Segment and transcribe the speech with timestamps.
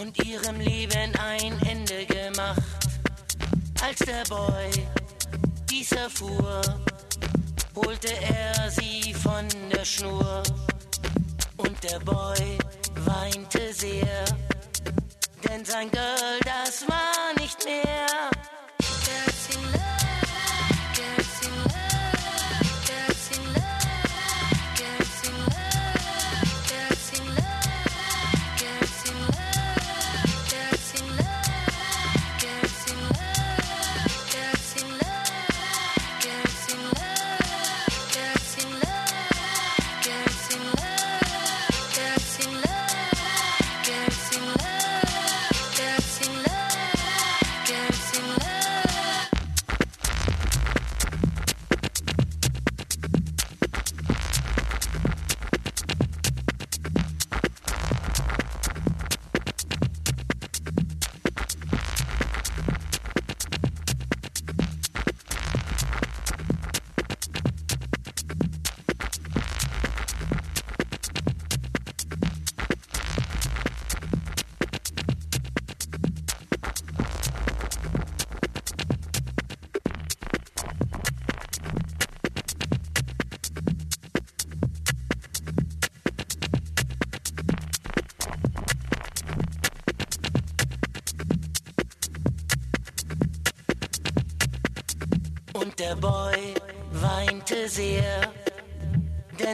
[0.00, 2.62] und ihrem Leben ein Ende gemacht.
[3.82, 4.70] Als der Boy
[5.70, 6.60] dies erfuhr,
[7.74, 10.42] holte er sie von der Schnur.
[11.56, 12.58] Und der Boy
[13.04, 14.24] weinte sehr,
[15.48, 18.30] denn sein Girl, das war nicht mehr.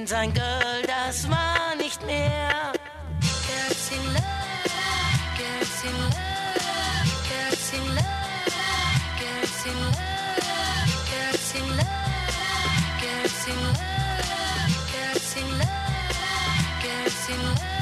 [0.02, 2.72] Denn sein Girl, das war nicht mehr.
[3.20, 4.24] Girls in love,
[5.38, 8.50] girls in love, girls in love,
[9.20, 10.42] girls in love,
[11.06, 11.86] girls in love,
[13.00, 15.70] girls in love, girls in love,
[16.82, 17.81] girls in love.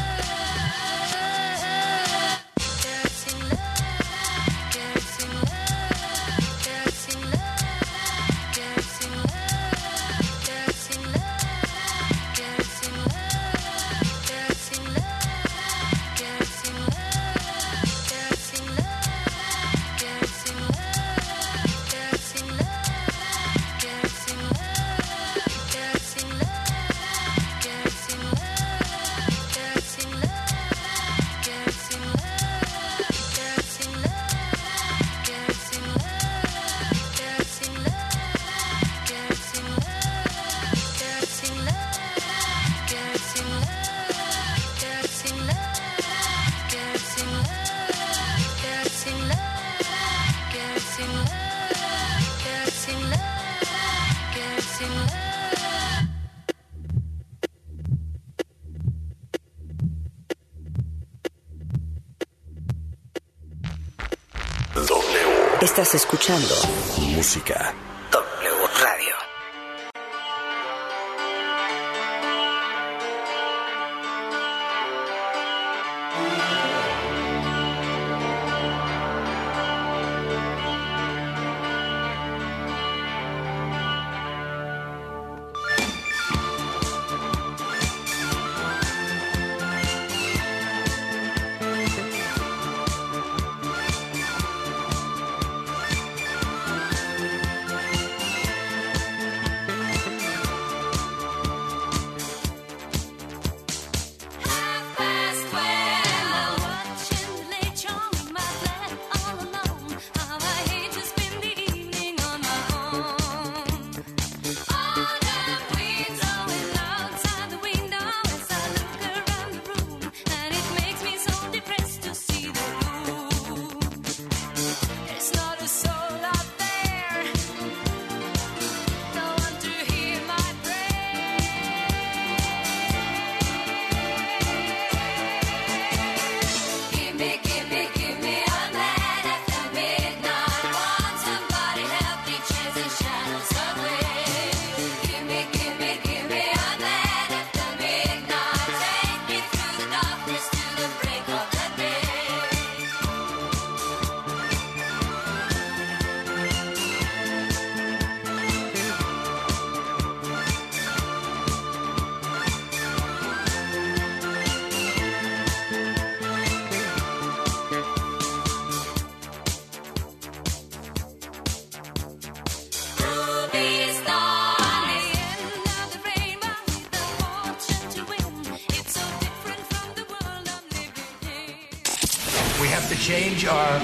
[67.17, 67.90] música.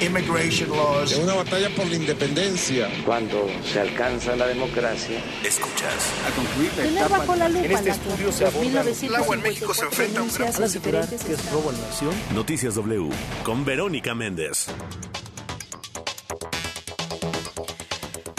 [0.06, 1.12] Immigration laws.
[1.12, 2.88] Es una batalla por la independencia.
[3.04, 6.12] Cuando se alcanza la democracia, escuchas.
[6.26, 7.18] A concluir la etapa.
[7.18, 8.82] bajo la lupa En este estudio se aborda.
[8.82, 11.74] El agua en México se enfrenta a un gran denuncias a los diferentes estados.
[12.32, 13.10] Noticias W
[13.44, 14.66] con Verónica Méndez.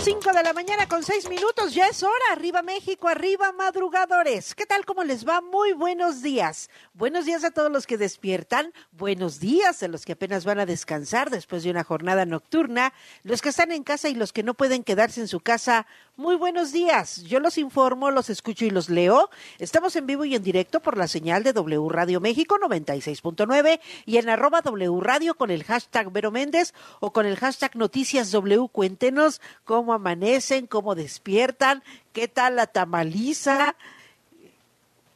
[0.07, 2.13] 5 de la mañana con 6 minutos, ya es hora.
[2.31, 4.55] Arriba México, arriba madrugadores.
[4.55, 4.85] ¿Qué tal?
[4.85, 5.41] ¿Cómo les va?
[5.41, 6.69] Muy buenos días.
[6.93, 8.73] Buenos días a todos los que despiertan.
[8.91, 12.93] Buenos días a los que apenas van a descansar después de una jornada nocturna.
[13.23, 15.87] Los que están en casa y los que no pueden quedarse en su casa.
[16.17, 17.21] Muy buenos días.
[17.25, 19.29] Yo los informo, los escucho y los leo.
[19.59, 24.17] Estamos en vivo y en directo por la señal de W Radio México 96.9 y
[24.17, 28.67] en arroba W Radio con el hashtag Vero Méndez o con el hashtag Noticias W.
[28.71, 31.83] Cuéntenos cómo amanecen, cómo despiertan,
[32.13, 33.75] qué tal la tamaliza.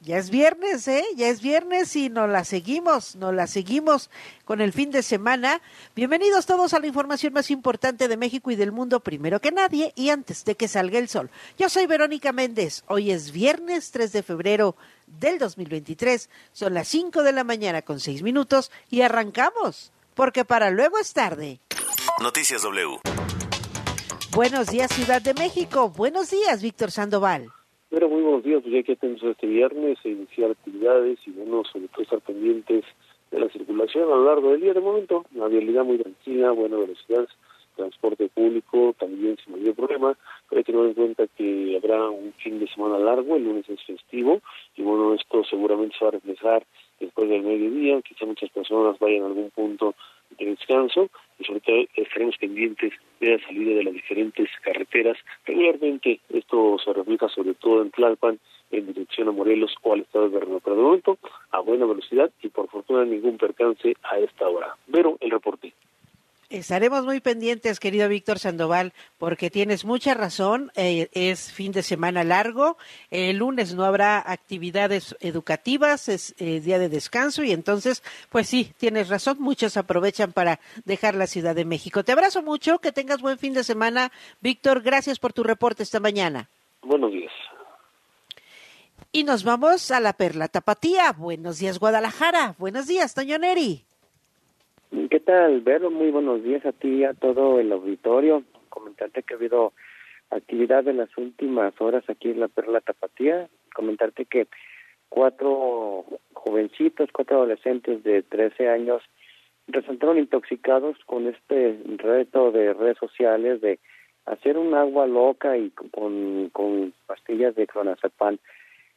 [0.04, 1.06] Ya es viernes, ¿eh?
[1.16, 4.10] Ya es viernes y nos la seguimos, nos la seguimos
[4.46, 5.62] con el fin de semana.
[5.96, 9.94] Bienvenidos todos a la información más importante de México y del mundo, primero que nadie
[9.96, 11.30] y antes de que salga el sol.
[11.60, 12.84] Yo soy Verónica Méndez.
[12.88, 14.76] Hoy es viernes 3 de febrero
[15.06, 16.32] del 2023.
[16.52, 21.14] Son las 5 de la mañana con 6 minutos y arrancamos, porque para luego es
[21.14, 21.60] tarde.
[22.20, 23.02] Noticias W.
[24.32, 25.90] Buenos días, Ciudad de México.
[25.90, 27.52] Buenos días, Víctor Sandoval.
[27.92, 31.64] Pero muy buenos días, pues ya que tenemos este viernes, e iniciar actividades y bueno,
[31.66, 32.86] sobre todo estar pendientes
[33.32, 34.74] de la circulación a lo largo del día.
[34.74, 37.28] De momento, la vialidad muy tranquila, buena velocidad,
[37.76, 40.18] transporte público también sin mayor problema,
[40.50, 43.70] pero hay que tener en cuenta que habrá un fin de semana largo, el lunes
[43.70, 44.40] es festivo,
[44.78, 46.66] y bueno, esto seguramente se va a reflejar
[46.98, 49.96] después del mediodía, quizá muchas personas vayan a algún punto
[50.38, 51.10] de descanso,
[51.40, 55.18] y sobre todo estaremos pendientes de la salida de las diferentes carreteras.
[55.46, 58.40] Regularmente esto se refleja sobre todo en Tlalpan,
[58.72, 61.18] en dirección a Morelos o al estado de Guerrero, pero de momento
[61.52, 64.76] a buena velocidad y por fortuna ningún percance a esta hora.
[64.92, 65.74] Pero el reporte.
[66.52, 70.70] Estaremos muy pendientes, querido Víctor Sandoval, porque tienes mucha razón.
[70.76, 72.78] eh, es fin de semana largo.
[73.10, 78.74] El lunes no habrá actividades educativas, es eh, día de descanso y entonces, pues sí,
[78.78, 79.38] tienes razón.
[79.40, 82.04] Muchos aprovechan para dejar la Ciudad de México.
[82.04, 84.12] Te abrazo mucho, que tengas buen fin de semana.
[84.42, 86.50] Víctor, gracias por tu reporte esta mañana.
[86.82, 87.32] Buenos días.
[89.14, 91.14] Y nos vamos a la Perla Tapatía.
[91.14, 92.56] Buenos días, Guadalajara.
[92.58, 93.86] Buenos días, Toño Neri.
[95.32, 95.90] ¿Qué tal, Vero?
[95.90, 98.44] Muy buenos días a ti y a todo el auditorio.
[98.68, 99.72] Comentarte que ha habido
[100.30, 103.48] actividad en las últimas horas aquí en la Perla Tapatía.
[103.74, 104.48] Comentarte que
[105.08, 109.02] cuatro jovencitos, cuatro adolescentes de 13 años
[109.68, 113.80] resultaron intoxicados con este reto de redes sociales de
[114.26, 118.38] hacer un agua loca y con, con pastillas de clonazepam.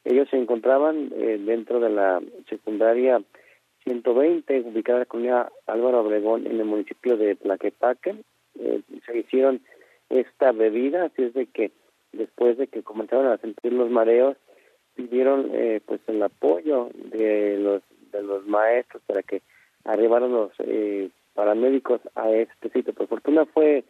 [0.05, 3.23] Ellos se encontraban eh, dentro de la secundaria
[3.85, 8.17] 120, ubicada en la comunidad Álvaro Obregón, en el municipio de Tlaquepaque.
[8.59, 9.61] Eh, se hicieron
[10.09, 11.73] esta bebida, así es de que
[12.13, 14.37] después de que comenzaron a sentir los mareos,
[14.95, 19.43] pidieron eh, pues el apoyo de los de los maestros para que
[19.85, 22.95] arribaran los eh, paramédicos a este sitio.
[22.95, 23.85] Por fortuna fue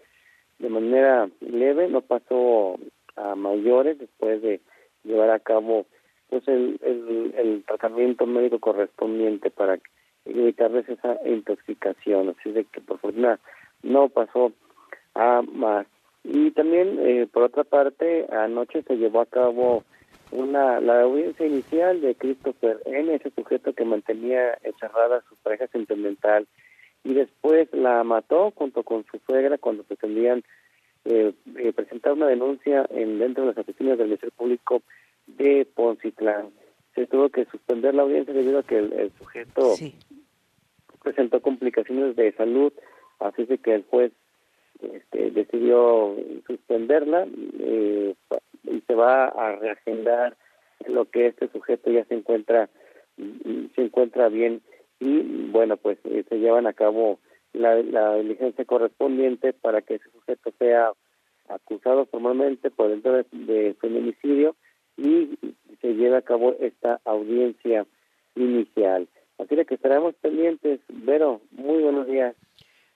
[0.59, 2.79] de manera leve, no pasó
[3.17, 4.61] a mayores después de
[5.05, 5.87] llevar a cabo
[6.29, 9.79] pues el, el, tratamiento médico correspondiente para
[10.25, 12.31] evitarles esa intoxicación.
[12.31, 13.39] Así de que por fortuna
[13.83, 14.53] no pasó
[15.15, 15.87] a más.
[16.25, 19.85] Y también, eh, por otra parte, anoche se llevó a cabo
[20.33, 26.47] una la audiencia inicial de Christopher N., ese sujeto que mantenía encerrada su pareja sentimental
[27.05, 30.43] y después la mató junto con su suegra cuando pretendían
[31.05, 34.83] eh, eh, presentar una denuncia en dentro de las oficinas del Ministerio Público
[35.27, 36.51] de Poncitlán.
[36.95, 39.95] Se tuvo que suspender la audiencia debido a que el, el sujeto Sí.
[41.03, 42.73] presentó complicaciones de salud,
[43.21, 44.13] así de que el juez
[44.81, 46.17] este, decidió
[46.47, 47.27] suspenderla
[47.61, 48.15] eh,
[48.65, 50.37] y se va a reagendar
[50.87, 52.69] lo que este sujeto ya se encuentra
[53.17, 54.61] se encuentra bien
[54.99, 57.21] y bueno pues eh, se llevan a cabo
[57.53, 60.93] la, la diligencia correspondiente para que ese sujeto sea
[61.49, 64.57] acusado formalmente por el de, de feminicidio
[66.05, 67.87] lleve a cabo esta audiencia
[68.37, 69.09] inicial.
[69.39, 70.81] Así que estaremos pendientes.
[70.89, 72.35] Vero, muy buenos días.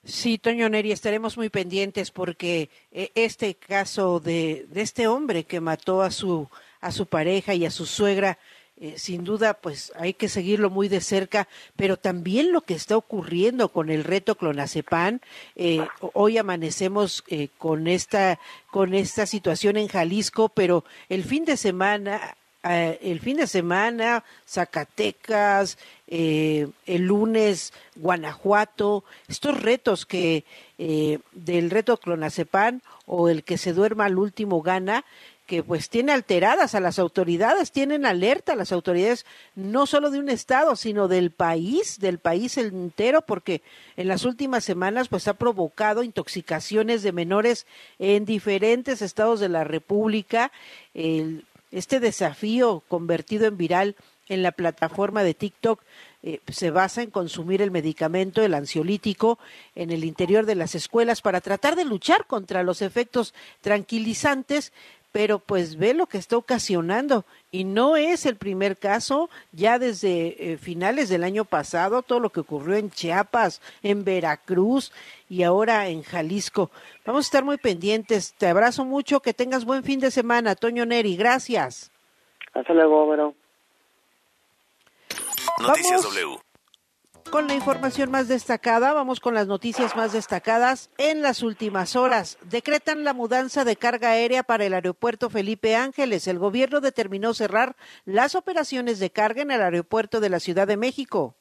[0.04, 5.60] Sí, Toño Neri, estaremos muy pendientes porque eh, este caso de, de este hombre que
[5.60, 6.48] mató a su
[6.80, 8.38] a su pareja y a su suegra,
[8.80, 12.96] eh, sin duda, pues hay que seguirlo muy de cerca, pero también lo que está
[12.96, 15.18] ocurriendo con el reto Clonazepam,
[15.56, 18.38] eh, hoy amanecemos eh, con esta
[18.70, 22.36] con esta situación en Jalisco, pero el fin de semana
[22.68, 30.44] eh, el fin de semana, Zacatecas, eh, el lunes, Guanajuato, estos retos que
[30.78, 35.04] eh, del reto Clonazepam o el que se duerma al último gana,
[35.48, 40.18] que pues tiene alteradas a las autoridades, tienen alerta a las autoridades no solo de
[40.18, 43.62] un estado, sino del país, del país entero, porque
[43.96, 47.66] en las últimas semanas pues ha provocado intoxicaciones de menores
[47.98, 50.52] en diferentes estados de la República.
[50.92, 53.96] El, este desafío convertido en viral
[54.28, 55.82] en la plataforma de TikTok
[56.22, 59.38] eh, se basa en consumir el medicamento, el ansiolítico,
[59.74, 64.72] en el interior de las escuelas para tratar de luchar contra los efectos tranquilizantes
[65.18, 70.52] pero pues ve lo que está ocasionando y no es el primer caso, ya desde
[70.52, 74.92] eh, finales del año pasado, todo lo que ocurrió en Chiapas, en Veracruz
[75.28, 76.70] y ahora en Jalisco.
[77.04, 78.32] Vamos a estar muy pendientes.
[78.34, 81.90] Te abrazo mucho, que tengas buen fin de semana, Toño Neri, gracias.
[82.54, 83.34] Hasta luego, Vero.
[85.58, 86.47] Noticias W
[87.30, 92.38] con la información más destacada, vamos con las noticias más destacadas en las últimas horas.
[92.42, 96.26] Decretan la mudanza de carga aérea para el aeropuerto Felipe Ángeles.
[96.26, 100.76] El gobierno determinó cerrar las operaciones de carga en el aeropuerto de la Ciudad de
[100.76, 101.36] México.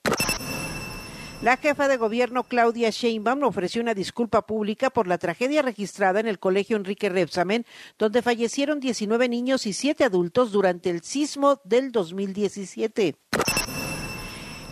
[1.42, 6.28] La jefa de gobierno Claudia Sheinbaum ofreció una disculpa pública por la tragedia registrada en
[6.28, 7.66] el colegio Enrique Repsamen,
[7.98, 13.16] donde fallecieron 19 niños y 7 adultos durante el sismo del 2017.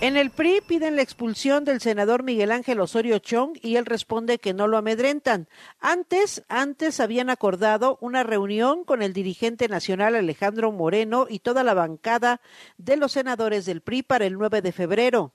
[0.05, 4.37] En el PRI piden la expulsión del senador Miguel Ángel Osorio Chong y él responde
[4.37, 5.49] que no lo amedrentan.
[5.79, 11.73] Antes, antes habían acordado una reunión con el dirigente nacional Alejandro Moreno y toda la
[11.73, 12.39] bancada
[12.77, 15.33] de los senadores del PRI para el 9 de febrero.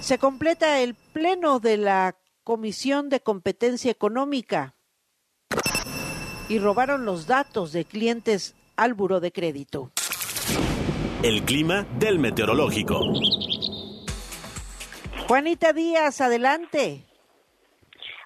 [0.00, 4.74] Se completa el pleno de la Comisión de Competencia Económica
[6.50, 9.90] y robaron los datos de clientes al buro de crédito.
[11.22, 12.98] El clima del meteorológico.
[15.28, 17.02] Juanita Díaz, adelante.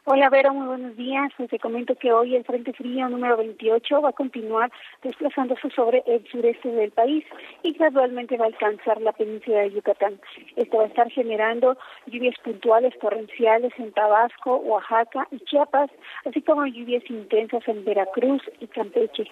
[0.05, 1.33] Hola, Vero, muy buenos días.
[1.37, 4.71] Pues te comento que hoy el Frente Frío número 28 va a continuar
[5.03, 7.25] desplazándose sobre el sureste del país
[7.65, 10.21] y gradualmente va a alcanzar la península de Yucatán.
[10.55, 15.91] Esto va a estar generando lluvias puntuales torrenciales en Tabasco, Oaxaca y Chiapas,
[16.27, 19.25] así como lluvias intensas en Veracruz y Campeche.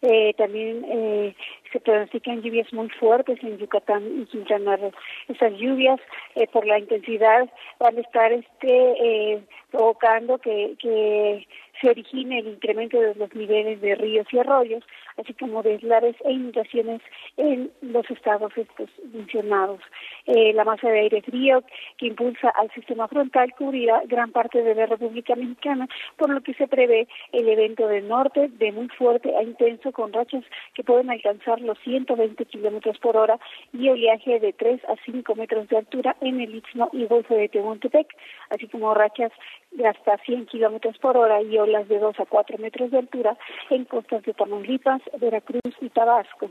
[0.00, 1.34] Eh, también eh,
[1.72, 4.92] se pronostican lluvias muy fuertes en Yucatán y Quintana Roo.
[5.26, 6.00] Estas lluvias,
[6.36, 7.48] eh, por la intensidad,
[7.80, 9.40] van a estar este eh,
[9.72, 11.46] provocando que
[11.80, 14.84] se origine el incremento de los niveles de ríos y arroyos,
[15.18, 17.00] así como deslaves e inundaciones
[17.36, 19.80] en los estados estos mencionados.
[20.26, 21.62] Eh, la masa de aire frío
[21.96, 26.54] que impulsa al sistema frontal cubrirá gran parte de la República Mexicana, por lo que
[26.54, 30.44] se prevé el evento del norte de muy fuerte a intenso con rachas
[30.74, 33.38] que pueden alcanzar los 120 kilómetros por hora
[33.72, 37.48] y oleaje de 3 a 5 metros de altura en el Istmo y Golfo de
[37.48, 38.08] Tehuantepec,
[38.50, 39.32] así como rachas
[39.70, 43.36] de hasta 100 kilómetros por hora y olas de 2 a 4 metros de altura
[43.70, 46.50] en costas de Tamaulipas, Veracruz y Tabasco.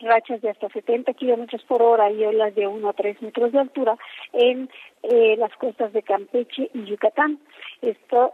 [0.00, 3.60] Rachas de hasta 70 kilómetros por hora y olas de 1 a 3 metros de
[3.60, 3.96] altura
[4.32, 4.70] en
[5.02, 7.38] eh, las costas de Campeche y Yucatán.
[7.82, 8.32] Esto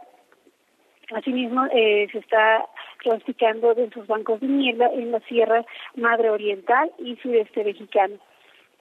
[1.12, 2.66] Asimismo, eh, se está
[3.02, 5.64] pronosticando sus bancos de niebla en la Sierra
[5.96, 8.16] Madre Oriental y Sureste Mexicano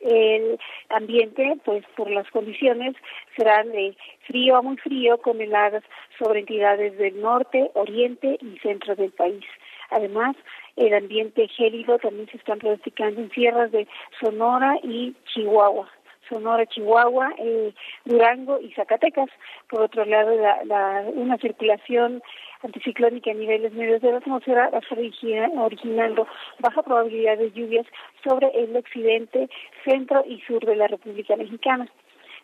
[0.01, 2.95] el ambiente, pues por las condiciones,
[3.35, 3.95] será de
[4.27, 5.83] frío a muy frío con heladas
[6.17, 9.45] sobre entidades del norte, oriente y centro del país.
[9.91, 10.35] Además,
[10.75, 13.87] el ambiente gélido también se está pronosticando en sierras de
[14.21, 15.89] Sonora y Chihuahua.
[16.29, 17.73] Sonora, Chihuahua, eh,
[18.05, 19.29] Durango y Zacatecas.
[19.67, 22.21] Por otro lado, la, la, una circulación
[22.63, 26.27] anticiclónica a niveles medios de la atmósfera va originando
[26.59, 27.85] baja probabilidad de lluvias
[28.23, 29.49] sobre el occidente,
[29.83, 31.87] centro y sur de la República Mexicana.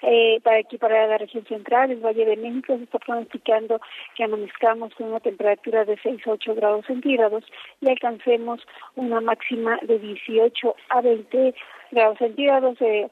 [0.02, 3.80] Eh, para aquí, para la región central, el Valle de México, se está pronosticando
[4.16, 7.44] que amanezcamos con una temperatura de 6 a 8 grados centígrados
[7.82, 8.62] y alcancemos
[8.96, 11.56] una máxima de 18 a 20
[11.92, 12.78] grados centígrados.
[12.82, 13.08] Eh,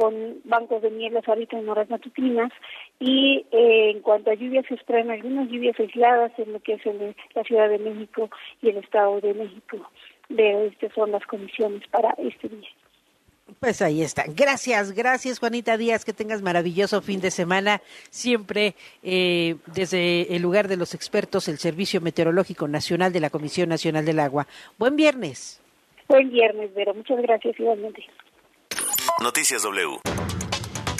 [0.00, 2.50] con bancos de nieblas ahorita en horas matutinas
[2.98, 6.86] y eh, en cuanto a lluvias se esperan algunas lluvias aisladas en lo que es
[6.86, 8.30] el, la Ciudad de México
[8.62, 9.76] y el Estado de México.
[10.30, 12.70] De estas son las condiciones para este día.
[13.58, 14.24] Pues ahí está.
[14.34, 17.82] Gracias, gracias Juanita Díaz, que tengas maravilloso fin de semana.
[18.08, 23.68] Siempre eh, desde el lugar de los expertos, el Servicio Meteorológico Nacional de la Comisión
[23.68, 24.46] Nacional del Agua.
[24.78, 25.60] Buen viernes.
[26.08, 26.94] Buen viernes, Vero.
[26.94, 28.02] Muchas gracias igualmente.
[29.20, 30.00] Noticias W.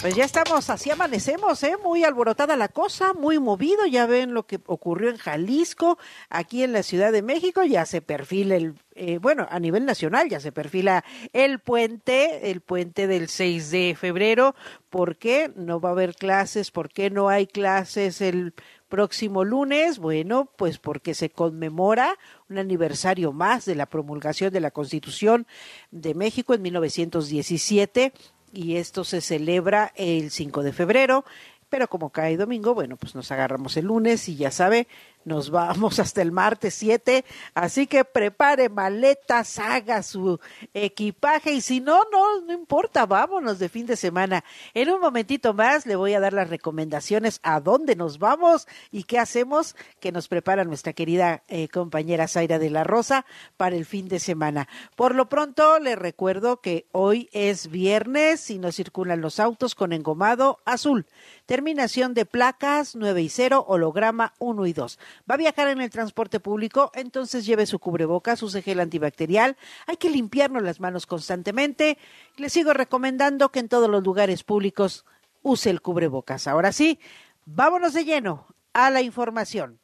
[0.01, 1.75] Pues ya estamos, así amanecemos, ¿eh?
[1.83, 3.85] Muy alborotada la cosa, muy movido.
[3.85, 5.99] Ya ven lo que ocurrió en Jalisco,
[6.31, 10.27] aquí en la Ciudad de México, ya se perfila el, eh, bueno, a nivel nacional
[10.27, 14.55] ya se perfila el puente, el puente del 6 de febrero.
[14.89, 16.71] ¿Por qué no va a haber clases?
[16.71, 18.55] ¿Por qué no hay clases el
[18.89, 19.99] próximo lunes?
[19.99, 22.17] Bueno, pues porque se conmemora
[22.49, 25.45] un aniversario más de la promulgación de la Constitución
[25.91, 28.13] de México en 1917
[28.53, 31.25] y esto se celebra el 5 de febrero,
[31.69, 34.87] pero como cae domingo, bueno, pues nos agarramos el lunes y ya sabe,
[35.25, 40.39] nos vamos hasta el martes 7, así que prepare maletas, haga su
[40.73, 44.43] equipaje y si no, no, no importa, vámonos de fin de semana.
[44.73, 49.03] En un momentito más le voy a dar las recomendaciones a dónde nos vamos y
[49.03, 53.25] qué hacemos que nos prepara nuestra querida eh, compañera Zaira de la Rosa
[53.57, 54.67] para el fin de semana.
[54.95, 59.93] Por lo pronto le recuerdo que hoy es viernes y no circulan los autos con
[59.93, 61.05] engomado azul.
[61.45, 64.99] Terminación de placas 9 y 0, holograma 1 y 2.
[65.29, 66.91] ¿Va a viajar en el transporte público?
[66.93, 69.57] Entonces lleve su cubrebocas, use gel antibacterial.
[69.87, 71.97] Hay que limpiarnos las manos constantemente.
[72.37, 75.05] Le sigo recomendando que en todos los lugares públicos
[75.41, 76.47] use el cubrebocas.
[76.47, 76.99] Ahora sí,
[77.45, 79.79] vámonos de lleno a la información.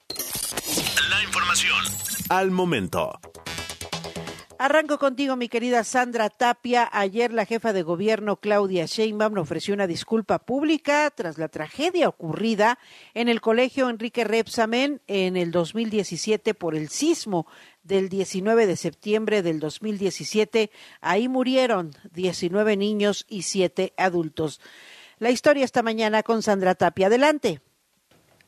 [1.09, 1.83] La información
[2.29, 3.19] al momento.
[4.59, 6.89] Arranco contigo, mi querida Sandra Tapia.
[6.91, 12.79] Ayer la jefa de gobierno Claudia Sheinbaum ofreció una disculpa pública tras la tragedia ocurrida
[13.13, 17.45] en el colegio Enrique Repsamen en el 2017 por el sismo
[17.83, 20.71] del 19 de septiembre del 2017.
[21.01, 24.59] Ahí murieron 19 niños y 7 adultos.
[25.19, 27.07] La historia esta mañana con Sandra Tapia.
[27.07, 27.61] Adelante.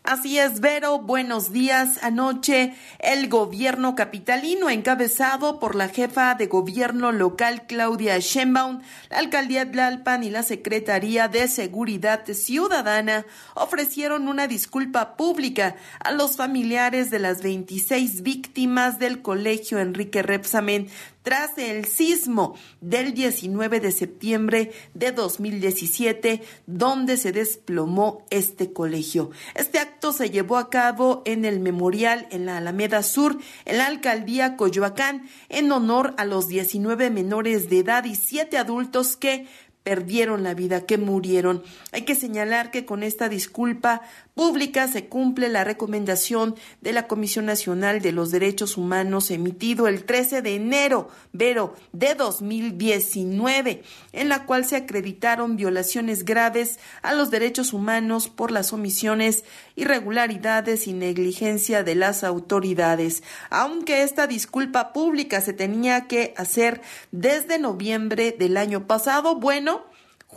[0.09, 1.99] Así es, Vero, buenos días.
[2.01, 9.69] Anoche el gobierno capitalino, encabezado por la jefa de gobierno local Claudia Sheinbaum, la alcaldía
[9.69, 17.19] Tlalpan y la Secretaría de Seguridad Ciudadana, ofrecieron una disculpa pública a los familiares de
[17.19, 20.87] las 26 víctimas del colegio Enrique Repsamen
[21.21, 29.29] tras el sismo del 19 de septiembre de 2017, donde se desplomó este colegio.
[29.53, 33.87] Este acto se llevó a cabo en el memorial en la Alameda Sur, en la
[33.87, 39.47] alcaldía Coyoacán, en honor a los 19 menores de edad y 7 adultos que
[39.83, 41.63] perdieron la vida, que murieron.
[41.91, 44.01] Hay que señalar que con esta disculpa
[44.33, 50.05] pública se cumple la recomendación de la Comisión Nacional de los Derechos Humanos emitido el
[50.05, 57.31] 13 de enero, Vero, de 2019, en la cual se acreditaron violaciones graves a los
[57.31, 59.43] derechos humanos por las omisiones,
[59.75, 63.23] irregularidades y negligencia de las autoridades.
[63.49, 69.88] Aunque esta disculpa pública se tenía que hacer desde noviembre del año pasado, bueno,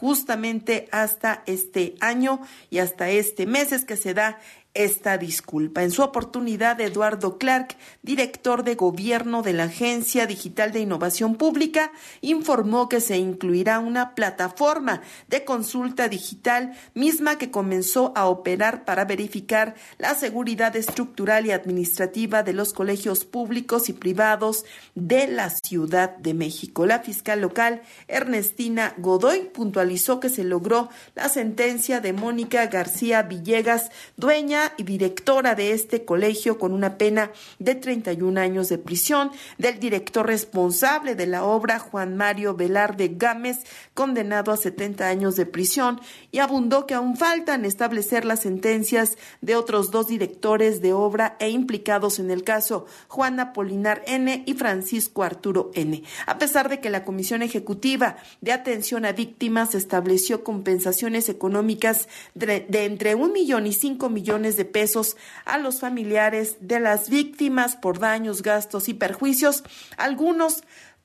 [0.03, 4.41] justamente hasta este año y hasta este mes es que se da
[4.75, 5.83] esta disculpa.
[5.83, 11.93] En su oportunidad, Eduardo Clark, director de gobierno de la Agencia Digital de Innovación Pública,
[12.23, 19.05] informó que se incluirá una plataforma de consulta digital misma que comenzó a operar para
[19.05, 26.17] verificar la seguridad estructural y administrativa de los colegios públicos y privados de la Ciudad
[26.17, 26.87] de México.
[26.87, 33.91] La fiscal local, Ernestina Godoy, puntualizó que se logró la sentencia de Mónica García Villegas,
[34.17, 39.79] dueña y directora de este colegio con una pena de 31 años de prisión, del
[39.79, 43.59] director responsable de la obra Juan Mario Velarde Gámez,
[43.95, 49.57] condenado a 70 años de prisión, y abundó que aún faltan establecer las sentencias de
[49.57, 54.43] otros dos directores de obra e implicados en el caso, Juan Apolinar N.
[54.47, 56.03] y Francisco Arturo N.
[56.27, 62.67] A pesar de que la Comisión Ejecutiva de Atención a Víctimas estableció compensaciones económicas de,
[62.69, 67.77] de entre un millón y cinco millones de pesos a los familiares de las víctimas
[67.77, 69.65] por daños, gastos y perjuicios.
[69.97, 70.63] Algunos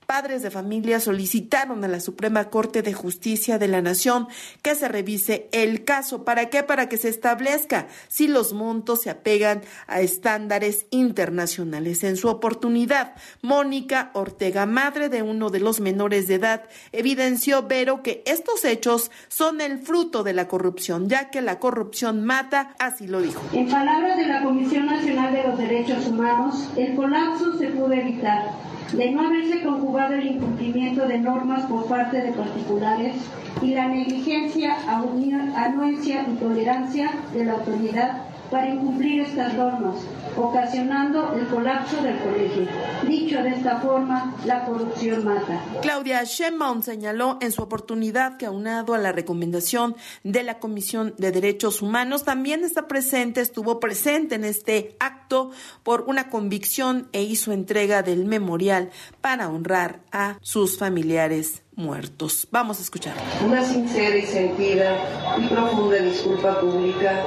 [0.08, 4.30] padres de familia solicitaron a la Suprema Corte de Justicia de la Nación
[4.62, 6.24] que se revise el caso.
[6.24, 6.64] ¿Para qué?
[6.64, 12.06] Para que se establezca si los montos se apegan a estándares internacionales.
[12.06, 18.02] En su oportunidad, Mónica Ortega, madre de uno de los menores de edad, evidenció, Vero,
[18.02, 23.08] que estos hechos son el fruto de la corrupción, ya que la corrupción mata, así
[23.08, 23.42] lo dijo.
[23.52, 28.54] En palabras de la Comisión Nacional de los Derechos Humanos, el colapso se pudo evitar
[28.94, 33.16] de no haberse conjugado el incumplimiento de normas por parte de particulares
[33.62, 39.96] y la negligencia, anuencia y tolerancia de la autoridad para incumplir estas normas,
[40.36, 42.68] ocasionando el colapso del colegio.
[43.08, 45.62] Dicho de esta forma, la corrupción mata.
[45.82, 51.32] Claudia Sheinbaum señaló en su oportunidad que aunado a la recomendación de la Comisión de
[51.32, 55.52] Derechos Humanos, también está presente, estuvo presente en este acto
[55.84, 62.48] por una convicción e hizo entrega del memorial para honrar a sus familiares muertos.
[62.52, 63.16] Vamos a escuchar.
[63.46, 67.24] Una sincera y sentida y profunda disculpa pública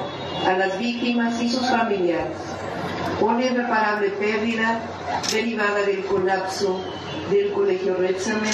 [0.46, 2.36] a las víctimas y sus familiares
[3.28, 4.80] la irreparable pérdida
[5.30, 6.80] derivada del colapso
[7.30, 8.52] del Colegio Retzamen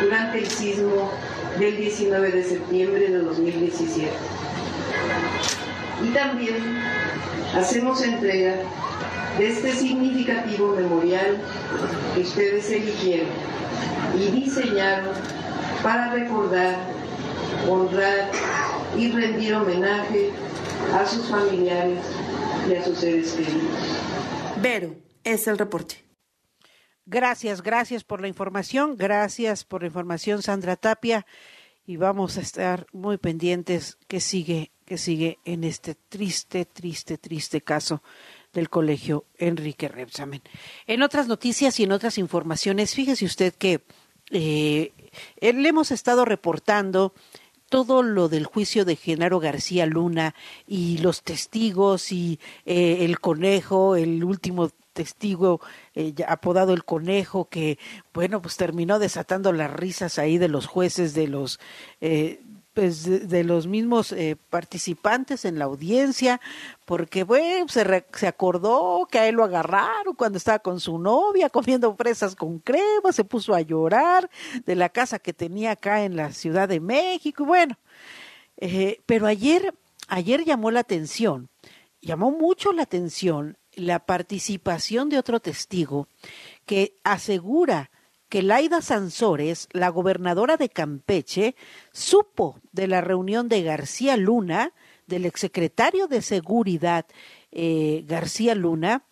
[0.00, 1.10] durante el sismo
[1.58, 4.10] del 19 de septiembre de 2017.
[6.04, 6.56] Y también
[7.56, 8.56] hacemos entrega
[9.38, 11.38] de este significativo memorial
[12.14, 13.28] que ustedes eligieron
[14.18, 15.14] y diseñaron
[15.82, 16.76] para recordar,
[17.68, 18.30] honrar
[18.96, 20.30] y rendir homenaje
[20.92, 22.04] a sus familiares
[22.68, 23.62] y a sus seres queridos.
[24.60, 26.04] Vero, es el reporte.
[27.06, 31.26] Gracias, gracias por la información, gracias por la información Sandra Tapia
[31.86, 37.60] y vamos a estar muy pendientes que sigue, que sigue en este triste, triste, triste
[37.60, 38.02] caso
[38.54, 40.42] del colegio Enrique Repsamen.
[40.86, 43.82] En otras noticias y en otras informaciones, fíjese usted que
[44.30, 44.92] eh,
[45.40, 47.12] le hemos estado reportando
[47.74, 53.96] todo lo del juicio de Genaro García Luna y los testigos y eh, el conejo,
[53.96, 55.60] el último testigo
[55.96, 57.80] eh, apodado el conejo que
[58.12, 61.58] bueno pues terminó desatando las risas ahí de los jueces de los
[62.00, 62.40] eh,
[62.74, 66.40] pues, de, los mismos eh, participantes en la audiencia,
[66.84, 71.48] porque bueno, se, se acordó que a él lo agarraron cuando estaba con su novia
[71.50, 74.28] comiendo fresas con crema, se puso a llorar
[74.66, 77.78] de la casa que tenía acá en la Ciudad de México, bueno,
[78.56, 79.74] eh, pero ayer,
[80.08, 81.48] ayer llamó la atención,
[82.02, 86.08] llamó mucho la atención la participación de otro testigo
[86.66, 87.90] que asegura
[88.34, 91.54] que Laida Sansores, la gobernadora de Campeche,
[91.92, 94.72] supo de la reunión de García Luna,
[95.06, 97.06] del exsecretario de Seguridad
[97.52, 99.04] eh, García Luna,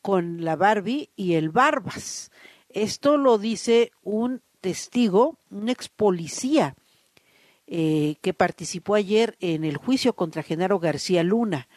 [0.00, 2.30] con la Barbie y el Barbas.
[2.70, 6.74] Esto lo dice un testigo, un ex policía
[7.66, 11.68] eh, que participó ayer en el juicio contra Genaro García Luna.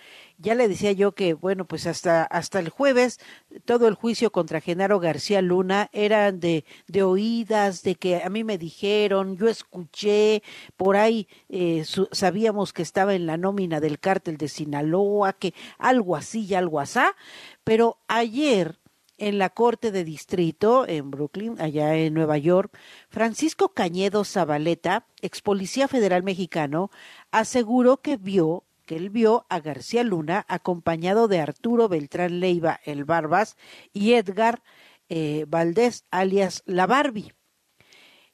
[0.43, 3.17] Ya le decía yo que, bueno, pues hasta, hasta el jueves
[3.63, 8.43] todo el juicio contra Genaro García Luna eran de, de oídas, de que a mí
[8.43, 10.43] me dijeron, yo escuché,
[10.75, 16.17] por ahí eh, sabíamos que estaba en la nómina del cártel de Sinaloa, que algo
[16.17, 17.15] así y algo asá,
[17.63, 18.81] pero ayer
[19.17, 22.77] en la Corte de Distrito en Brooklyn, allá en Nueva York,
[23.07, 26.91] Francisco Cañedo Zabaleta, ex policía federal mexicano,
[27.31, 33.05] aseguró que vio que él vio a García Luna acompañado de Arturo Beltrán Leiva, el
[33.05, 33.57] Barbas,
[33.93, 34.61] y Edgar
[35.09, 37.33] eh, Valdés, alias La Barbie.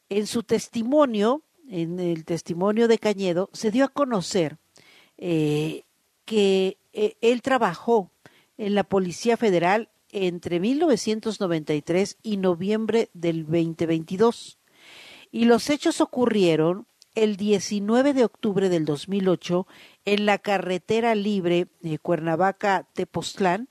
[0.10, 4.58] En su testimonio, en el testimonio de Cañedo, se dio a conocer
[5.18, 5.84] eh,
[6.26, 8.12] que eh, él trabajó
[8.58, 14.58] en la Policía Federal entre 1993 y noviembre del 2022.
[15.32, 19.68] Y los hechos ocurrieron el 19 de octubre del 2008
[20.06, 23.70] en la carretera libre de Cuernavaca-Tepoztlán.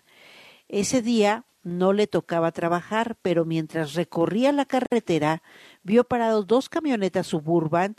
[0.69, 5.43] Ese día no le tocaba trabajar, pero mientras recorría la carretera
[5.83, 7.97] vio parados dos camionetas suburban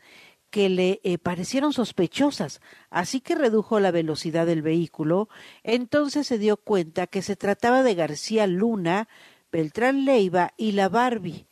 [0.49, 5.29] que le eh, parecieron sospechosas, así que redujo la velocidad del vehículo.
[5.63, 9.07] Entonces se dio cuenta que se trataba de García Luna,
[9.51, 11.48] Beltrán Leiva y la Barbie.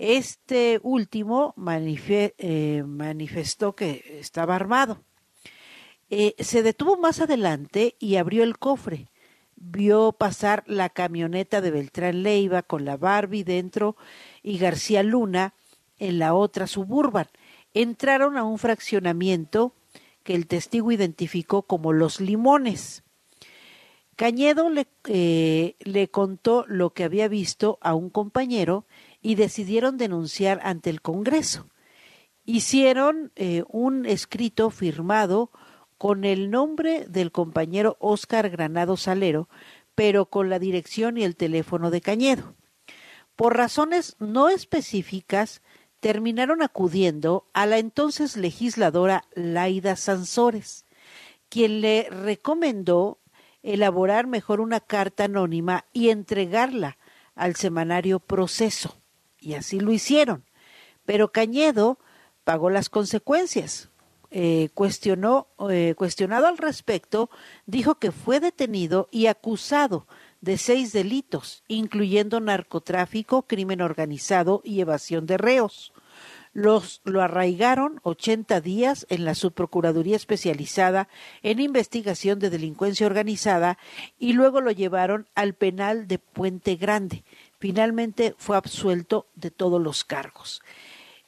[0.00, 5.04] Este último eh, manifestó que estaba armado.
[6.08, 9.10] Eh, se detuvo más adelante y abrió el cofre.
[9.56, 13.94] Vio pasar la camioneta de Beltrán Leiva con la Barbie dentro
[14.42, 15.52] y García Luna
[15.98, 17.26] en la otra suburban.
[17.74, 19.74] Entraron a un fraccionamiento
[20.22, 23.02] que el testigo identificó como Los Limones.
[24.16, 28.86] Cañedo le, eh, le contó lo que había visto a un compañero
[29.22, 31.68] y decidieron denunciar ante el Congreso.
[32.44, 35.50] Hicieron eh, un escrito firmado
[35.98, 39.48] con el nombre del compañero Óscar Granado Salero,
[39.94, 42.54] pero con la dirección y el teléfono de Cañedo.
[43.36, 45.62] Por razones no específicas,
[46.00, 50.86] terminaron acudiendo a la entonces legisladora Laida Sansores,
[51.50, 53.18] quien le recomendó
[53.62, 56.96] elaborar mejor una carta anónima y entregarla
[57.34, 58.99] al semanario Proceso
[59.40, 60.44] y así lo hicieron.
[61.04, 61.98] Pero Cañedo
[62.44, 63.88] pagó las consecuencias.
[64.32, 67.30] eh, cuestionó, eh, cuestionado al respecto,
[67.66, 70.06] dijo que fue detenido y acusado
[70.40, 75.92] de seis delitos, incluyendo narcotráfico, crimen organizado y evasión de reos.
[76.52, 81.08] Los, lo arraigaron 80 días en la Subprocuraduría Especializada
[81.42, 83.78] en Investigación de Delincuencia Organizada
[84.18, 87.24] y luego lo llevaron al penal de Puente Grande.
[87.60, 90.62] Finalmente fue absuelto de todos los cargos.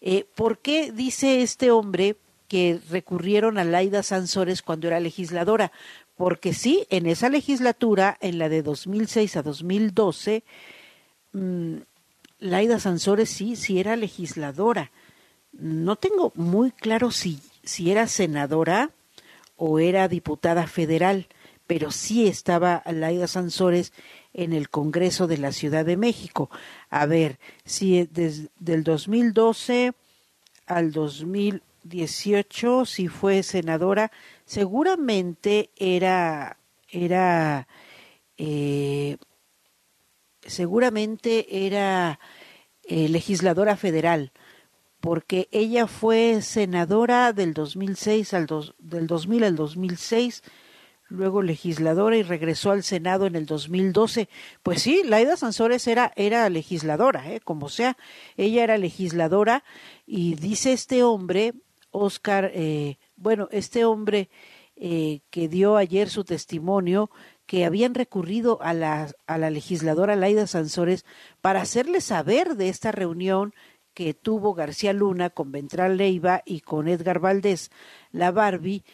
[0.01, 2.16] Eh, ¿Por qué dice este hombre
[2.49, 5.71] que recurrieron a Laida Sansores cuando era legisladora?
[6.16, 10.42] Porque sí, en esa legislatura, en la de 2006 a 2012,
[11.33, 11.77] mmm,
[12.40, 14.90] Laida Sansores sí, sí era legisladora
[15.53, 18.90] no tengo muy claro si, si era senadora
[19.57, 21.29] o era diputada federal,
[21.66, 23.92] pero sí estaba Laida Sansores
[24.35, 26.51] en el Congreso de la Ciudad de México.
[26.90, 29.92] A ver, si desde el 2012
[30.66, 34.12] al 2018, si fue senadora,
[34.45, 37.66] seguramente era, era,
[38.38, 39.16] eh,
[40.42, 42.18] seguramente era
[42.85, 44.33] eh, legisladora federal
[45.03, 48.47] porque ella fue senadora del 2006 al
[48.79, 50.45] del 2000 al 2006,
[51.12, 54.29] luego legisladora y regresó al Senado en el 2012.
[54.62, 57.40] Pues sí, Laida Sansores era, era legisladora, ¿eh?
[57.40, 57.96] como sea,
[58.37, 59.62] ella era legisladora
[60.07, 61.53] y dice este hombre,
[61.90, 64.31] Oscar, eh, bueno, este hombre
[64.77, 67.11] eh, que dio ayer su testimonio,
[67.46, 71.05] que habían recurrido a la, a la legisladora Laida Sansores
[71.40, 73.53] para hacerle saber de esta reunión
[73.92, 77.70] que tuvo García Luna con Ventral Leiva y con Edgar Valdés,
[78.11, 78.85] la Barbie,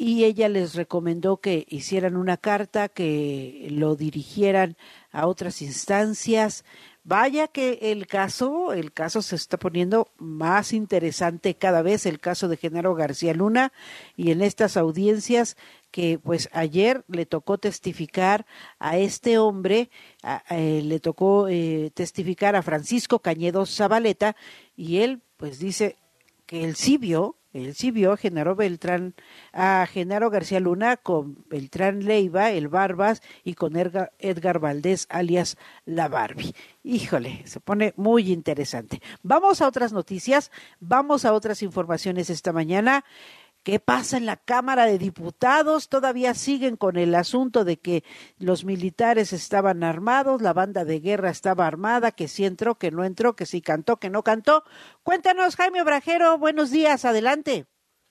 [0.00, 4.76] y ella les recomendó que hicieran una carta, que lo dirigieran
[5.10, 6.64] a otras instancias.
[7.02, 12.46] Vaya que el caso, el caso se está poniendo más interesante cada vez, el caso
[12.46, 13.72] de Genaro García Luna,
[14.16, 15.56] y en estas audiencias
[15.90, 18.46] que pues ayer le tocó testificar
[18.78, 19.90] a este hombre,
[20.50, 24.36] eh, le tocó eh, testificar a Francisco Cañedo Zabaleta
[24.76, 25.96] y él pues dice
[26.46, 27.37] que él sí vio,
[27.92, 29.14] vio a Genaro Beltrán,
[29.52, 36.08] a Genaro García Luna con Beltrán Leiva, el Barbas y con Edgar Valdés alias La
[36.08, 36.54] Barbie.
[36.82, 39.02] Híjole, se pone muy interesante.
[39.22, 43.04] Vamos a otras noticias, vamos a otras informaciones esta mañana.
[43.68, 45.90] ¿Qué pasa en la Cámara de Diputados?
[45.90, 48.02] Todavía siguen con el asunto de que
[48.38, 53.04] los militares estaban armados, la banda de guerra estaba armada, que sí entró, que no
[53.04, 54.64] entró, que sí cantó, que no cantó.
[55.02, 57.66] Cuéntanos, Jaime Obrajero, buenos días, adelante.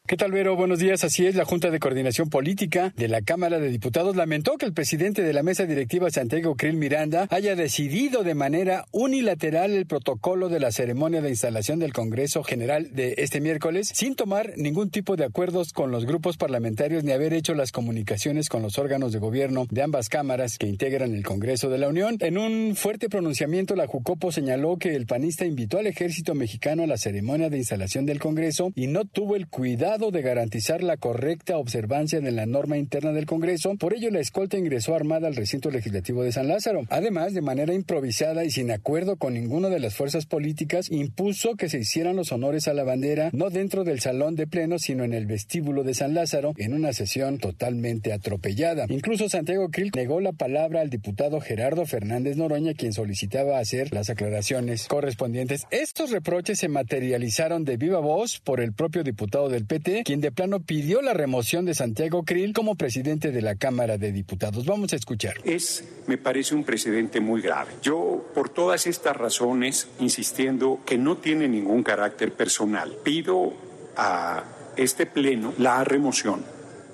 [0.08, 0.56] ¿Qué tal, Vero?
[0.56, 1.04] Buenos días.
[1.04, 4.72] Así es, la Junta de Coordinación Política de la Cámara de Diputados lamentó que el
[4.72, 10.48] presidente de la mesa directiva, Santiago Krill Miranda, haya decidido de manera unilateral el protocolo
[10.48, 15.17] de la ceremonia de instalación del Congreso General de este miércoles, sin tomar ningún tipo
[15.17, 19.20] de acuerdos con los grupos parlamentarios ni haber hecho las comunicaciones con los órganos de
[19.20, 22.15] gobierno de ambas cámaras que integran el Congreso de la Unión.
[22.22, 26.88] En un fuerte pronunciamiento, la Jucopo señaló que el panista invitó al ejército mexicano a
[26.88, 31.58] la ceremonia de instalación del Congreso y no tuvo el cuidado de garantizar la correcta
[31.58, 35.72] observancia de la norma interna del Congreso, por ello la escolta ingresó armada al recinto
[35.72, 36.84] legislativo de San Lázaro.
[36.90, 41.68] Además, de manera improvisada y sin acuerdo con ninguna de las fuerzas políticas, impuso que
[41.68, 45.14] se hicieran los honores a la bandera no dentro del salón de pleno, sino en
[45.14, 48.86] el vestíbulo de San Lázaro, en una sesión totalmente atropellada.
[48.90, 54.12] Incluso Santiago Krill negó la palabra al diputado Gerardo Fernández Noroña, quien solicitaba hacer las
[54.12, 55.66] aclaraciones correspondientes.
[55.72, 60.32] Estos reproches se materializaron de viva voz por el propio diputado del PT quien de
[60.32, 64.65] plano pidió la remoción de Santiago Krill como presidente de la Cámara de Diputados.
[64.65, 65.36] Vamos a escuchar.
[65.43, 67.71] Es, me parece, un precedente muy grave.
[67.82, 73.54] Yo, por todas estas razones, insistiendo que no tiene ningún carácter personal, pido
[73.95, 74.43] a
[74.76, 76.43] este Pleno la remoción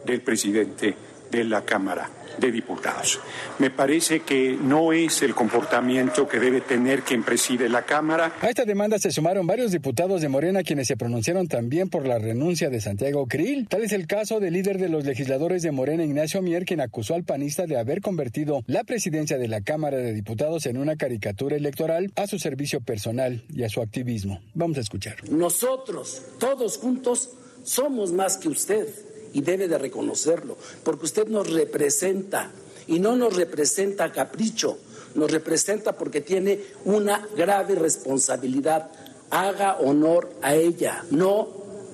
[0.05, 0.95] del presidente
[1.31, 3.19] de la Cámara de Diputados.
[3.59, 8.33] Me parece que no es el comportamiento que debe tener quien preside la Cámara.
[8.41, 12.19] A esta demanda se sumaron varios diputados de Morena quienes se pronunciaron también por la
[12.19, 13.67] renuncia de Santiago Krill.
[13.67, 17.15] Tal es el caso del líder de los legisladores de Morena, Ignacio Mier, quien acusó
[17.15, 21.55] al panista de haber convertido la presidencia de la Cámara de Diputados en una caricatura
[21.55, 24.41] electoral a su servicio personal y a su activismo.
[24.53, 25.15] Vamos a escuchar.
[25.29, 27.29] Nosotros, todos juntos,
[27.63, 28.87] somos más que usted
[29.33, 32.51] y debe de reconocerlo, porque usted nos representa
[32.87, 34.77] y no nos representa capricho,
[35.15, 38.89] nos representa porque tiene una grave responsabilidad.
[39.29, 41.47] Haga honor a ella, no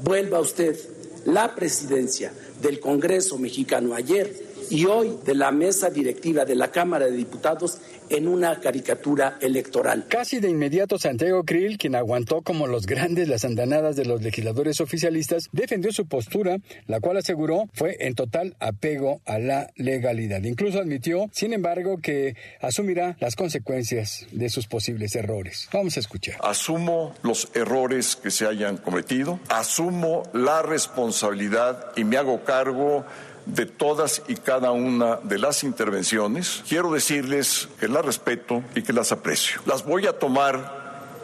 [0.03, 0.77] vuelva usted
[1.25, 7.05] la presidencia del Congreso mexicano ayer y hoy de la mesa directiva de la Cámara
[7.05, 7.79] de Diputados
[8.09, 10.05] en una caricatura electoral.
[10.09, 14.81] Casi de inmediato Santiago Krill, quien aguantó como los grandes las andanadas de los legisladores
[14.81, 20.41] oficialistas, defendió su postura, la cual aseguró fue en total apego a la legalidad.
[20.43, 25.69] Incluso admitió, sin embargo, que asumirá las consecuencias de sus posibles errores.
[25.71, 26.37] Vamos a escuchar.
[26.41, 33.05] Asumo los errores que se hayan cometido, asumo la responsabilidad y me hago cargo
[33.53, 38.93] de todas y cada una de las intervenciones, quiero decirles que las respeto y que
[38.93, 39.61] las aprecio.
[39.65, 40.78] Las voy a tomar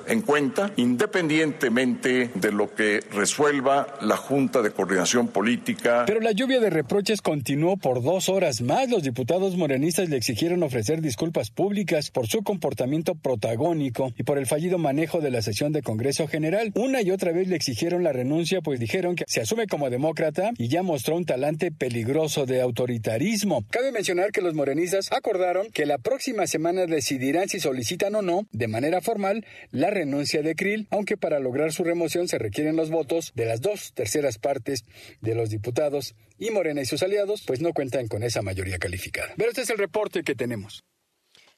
[0.08, 6.04] en cuenta, independientemente de lo que resuelva la Junta de Coordinación Política.
[6.06, 8.90] Pero la lluvia de reproches continuó por dos horas más.
[8.90, 14.46] Los diputados morenistas le exigieron ofrecer disculpas públicas por su comportamiento protagónico y por el
[14.46, 16.72] fallido manejo de la sesión de Congreso General.
[16.76, 20.52] Una y otra vez le exigieron la renuncia, pues dijeron que se asume como demócrata
[20.58, 23.64] y ya mostró un talante peligroso de autoritarismo.
[23.70, 28.48] Cabe mencionar que los morenistas acordaron que la próxima semana decidirán si solicitan o no,
[28.52, 32.92] de manera formal, la renuncia de Krill, aunque para lograr su remoción se requieren los
[32.92, 34.86] votos de las dos terceras partes
[35.22, 39.34] de los diputados y Morena y sus aliados, pues no cuentan con esa mayoría calificada.
[39.38, 40.84] Pero este es el reporte que tenemos.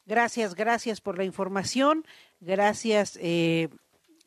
[0.06, 2.06] Gracias, gracias por la información.
[2.40, 3.20] Gracias.
[3.22, 3.68] Eh,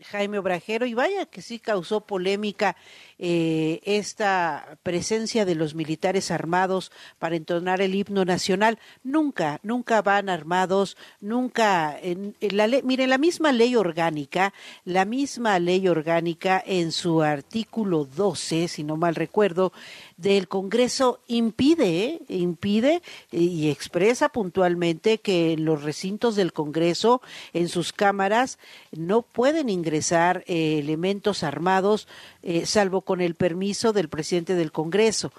[0.05, 2.77] Jaime Obrajero, y vaya que sí causó polémica
[3.19, 8.79] eh, esta presencia de los militares armados para entonar el himno nacional.
[9.03, 11.99] Nunca, nunca van armados, nunca.
[12.01, 14.53] En, la mire, la misma ley orgánica,
[14.85, 19.73] la misma ley orgánica en su artículo 12, si no mal recuerdo,
[20.21, 22.21] del Congreso impide, ¿eh?
[22.29, 23.03] impide
[23.33, 27.23] y expresa puntualmente que en los recintos del Congreso,
[27.55, 28.59] en sus cámaras,
[28.93, 32.07] no pueden ingresar eh, elementos armados,
[32.43, 35.33] eh, salvo con el permiso del presidente del Congreso.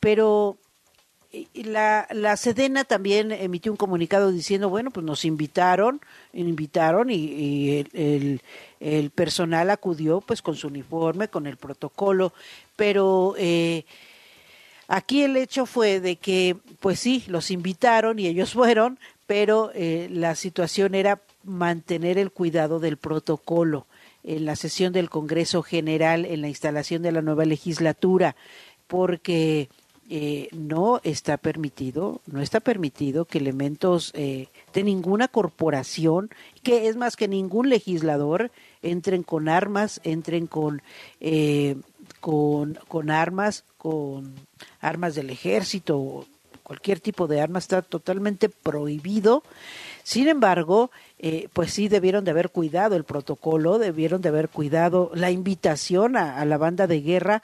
[0.00, 0.56] pero
[1.54, 6.00] la, la Sedena también emitió un comunicado diciendo, bueno, pues nos invitaron,
[6.32, 8.40] invitaron y, el,
[8.80, 12.32] el, personal acudió pues con su uniforme, con el protocolo,
[12.76, 13.84] pero eh,
[14.88, 20.08] aquí el hecho fue de que, pues sí, los invitaron y ellos fueron, pero eh,
[20.10, 23.86] la situación era mantener el cuidado del protocolo
[24.22, 28.36] en la sesión del Congreso General, en la instalación de la nueva legislatura,
[28.86, 29.68] porque
[30.10, 36.28] eh, no está permitido, no está permitido que elementos eh, de ninguna corporación,
[36.62, 38.50] que es más que ningún legislador,
[38.82, 40.82] entren con armas, entren con,
[41.20, 41.76] eh,
[42.20, 44.34] con, con armas, con
[44.80, 46.26] armas del ejército,
[46.62, 49.44] cualquier tipo de arma está totalmente prohibido.
[50.02, 50.90] Sin embargo,
[51.52, 56.44] pues sí debieron de haber cuidado el protocolo, debieron de haber cuidado la invitación a,
[56.44, 57.42] la banda de guerra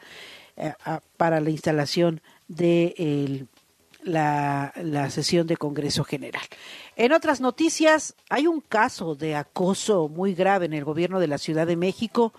[1.17, 3.47] para la instalación de
[4.03, 4.73] la,
[5.11, 6.43] sesión de Congreso General.
[6.97, 11.39] En otras noticias, hay un caso de acoso muy grave en el gobierno de la
[11.39, 12.33] Ciudad de México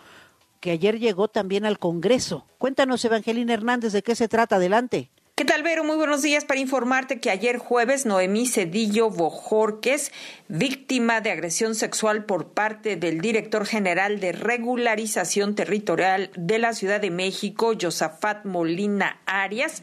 [0.59, 2.45] que ayer llegó también al Congreso.
[2.57, 4.57] Cuéntanos, Evangelina Hernández, de qué se trata.
[4.57, 5.09] Adelante.
[5.39, 5.85] ¿Qué tal, Vero?
[5.85, 10.11] Muy buenos días para informarte que ayer jueves Noemí Cedillo Bojorques,
[10.49, 16.99] víctima de agresión sexual por parte del director general de regularización territorial de la Ciudad
[16.99, 19.81] de México, Josafat Molina Arias,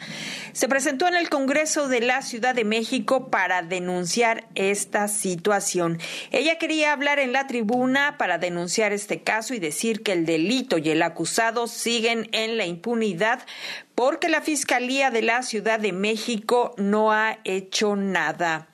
[0.53, 5.99] se presentó en el Congreso de la Ciudad de México para denunciar esta situación.
[6.33, 10.77] Ella quería hablar en la tribuna para denunciar este caso y decir que el delito
[10.77, 13.41] y el acusado siguen en la impunidad
[13.97, 18.69] porque la Fiscalía de la Ciudad de México no ha hecho nada.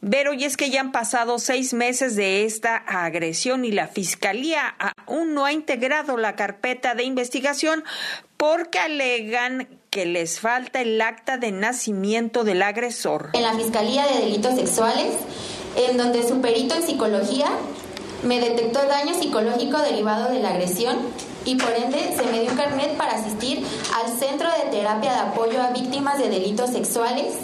[0.00, 4.74] Pero y es que ya han pasado seis meses de esta agresión y la Fiscalía
[5.06, 7.84] aún no ha integrado la carpeta de investigación
[8.36, 13.30] porque alegan que les falta el acta de nacimiento del agresor.
[13.34, 15.14] En la Fiscalía de Delitos Sexuales,
[15.76, 17.50] en donde su perito en psicología
[18.22, 20.96] me detectó daño psicológico derivado de la agresión
[21.44, 25.18] y por ende se me dio un carnet para asistir al Centro de Terapia de
[25.18, 27.34] Apoyo a Víctimas de Delitos Sexuales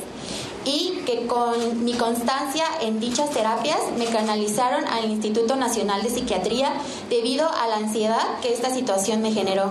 [0.65, 6.73] y que con mi constancia en dichas terapias me canalizaron al Instituto Nacional de Psiquiatría
[7.09, 9.71] debido a la ansiedad que esta situación me generó.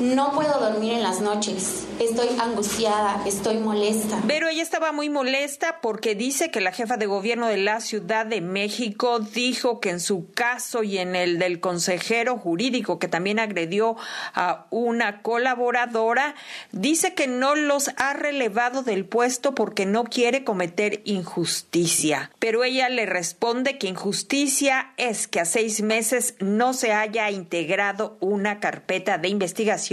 [0.00, 1.86] No puedo dormir en las noches.
[1.98, 4.20] Estoy angustiada, estoy molesta.
[4.26, 8.26] Pero ella estaba muy molesta porque dice que la jefa de gobierno de la Ciudad
[8.26, 13.38] de México dijo que en su caso y en el del consejero jurídico que también
[13.38, 13.96] agredió
[14.34, 16.34] a una colaboradora,
[16.72, 22.30] dice que no los ha relevado del puesto porque no quiere cometer injusticia.
[22.38, 28.18] Pero ella le responde que injusticia es que a seis meses no se haya integrado
[28.20, 29.85] una carpeta de investigación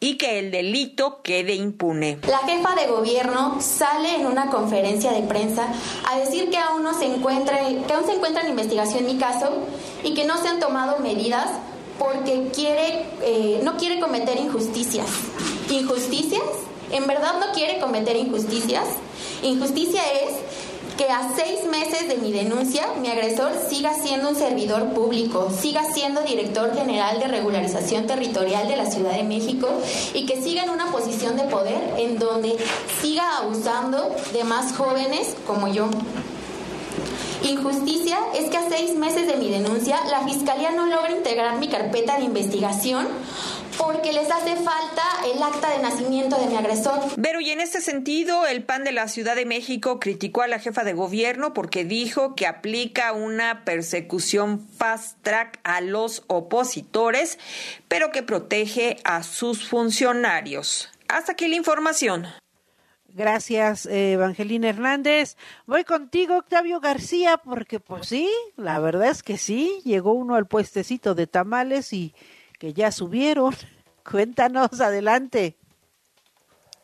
[0.00, 2.18] y que el delito quede impune.
[2.28, 5.66] La jefa de gobierno sale en una conferencia de prensa
[6.08, 9.50] a decir que aún no se encuentra, que aún se encuentra en investigación mi caso
[10.04, 11.48] y que no se han tomado medidas
[11.98, 15.08] porque quiere, eh, no quiere cometer injusticias.
[15.68, 16.44] ¿Injusticias?
[16.92, 18.84] ¿En verdad no quiere cometer injusticias?
[19.42, 20.34] Injusticia es
[20.98, 25.84] que a seis meses de mi denuncia, mi agresor siga siendo un servidor público, siga
[25.94, 29.68] siendo director general de regularización territorial de la Ciudad de México
[30.12, 32.56] y que siga en una posición de poder en donde
[33.00, 35.88] siga abusando de más jóvenes como yo.
[37.44, 41.68] Injusticia es que a seis meses de mi denuncia la Fiscalía no logra integrar mi
[41.68, 43.06] carpeta de investigación
[43.76, 47.00] porque les hace falta el acta de nacimiento de mi agresor.
[47.20, 50.58] Pero y en este sentido, el PAN de la Ciudad de México criticó a la
[50.58, 57.38] jefa de gobierno porque dijo que aplica una persecución fast track a los opositores,
[57.88, 60.88] pero que protege a sus funcionarios.
[61.08, 62.26] Hasta aquí la información.
[63.18, 65.36] Gracias, eh, Evangelina Hernández.
[65.66, 70.46] Voy contigo, Octavio García, porque pues sí, la verdad es que sí, llegó uno al
[70.46, 72.14] puestecito de tamales y
[72.58, 73.54] que ya subieron.
[74.08, 75.56] Cuéntanos, adelante.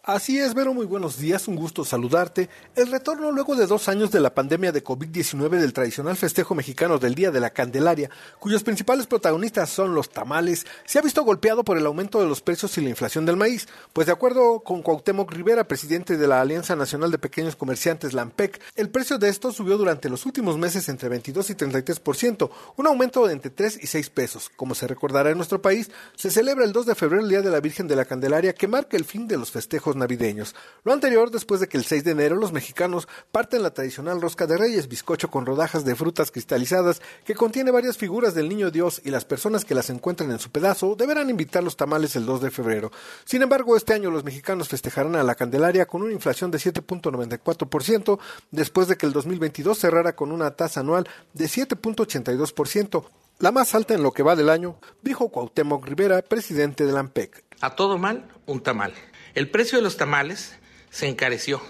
[0.07, 2.51] Así es, Vero, muy buenos días, un gusto saludarte.
[2.77, 6.99] El retorno luego de dos años de la pandemia de COVID-19 del tradicional festejo mexicano
[6.99, 11.65] del Día de la Candelaria, cuyos principales protagonistas son los tamales, se ha visto golpeado
[11.65, 14.83] por el aumento de los precios y la inflación del maíz, pues de acuerdo con
[14.83, 19.31] Cuauhtémoc Rivera, presidente de la Alianza Nacional de Pequeños Comerciantes, la AMPEC, el precio de
[19.31, 23.79] estos subió durante los últimos meses entre 22 y 33%, un aumento de entre 3
[23.83, 24.51] y 6 pesos.
[24.55, 27.51] Como se recordará en nuestro país, se celebra el 2 de febrero el Día de
[27.51, 30.55] la Virgen de la Candelaria, que marca el fin de los festejos navideños.
[30.85, 34.47] Lo anterior después de que el 6 de enero los mexicanos parten la tradicional rosca
[34.47, 39.01] de reyes, bizcocho con rodajas de frutas cristalizadas que contiene varias figuras del niño Dios
[39.05, 42.43] y las personas que las encuentran en su pedazo deberán invitar los tamales el 2
[42.43, 42.91] de febrero.
[43.25, 48.19] Sin embargo, este año los mexicanos festejarán a la Candelaria con una inflación de 7.94%
[48.51, 53.05] después de que el 2022 cerrara con una tasa anual de 7.82%,
[53.39, 57.01] la más alta en lo que va del año, dijo Cuauhtémoc Rivera, presidente de la
[57.01, 57.45] AMPEC.
[57.61, 58.93] A todo mal, un tamal.
[59.35, 60.55] El precio de los tamales
[60.91, 61.61] se encareció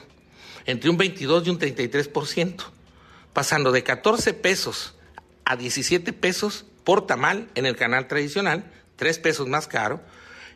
[0.66, 2.56] entre un 22 y un 33%,
[3.32, 4.94] pasando de 14 pesos
[5.46, 10.02] a 17 pesos por tamal en el canal tradicional, 3 pesos más caro,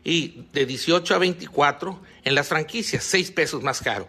[0.03, 4.07] y de 18 a 24 en las franquicias, 6 pesos más caro.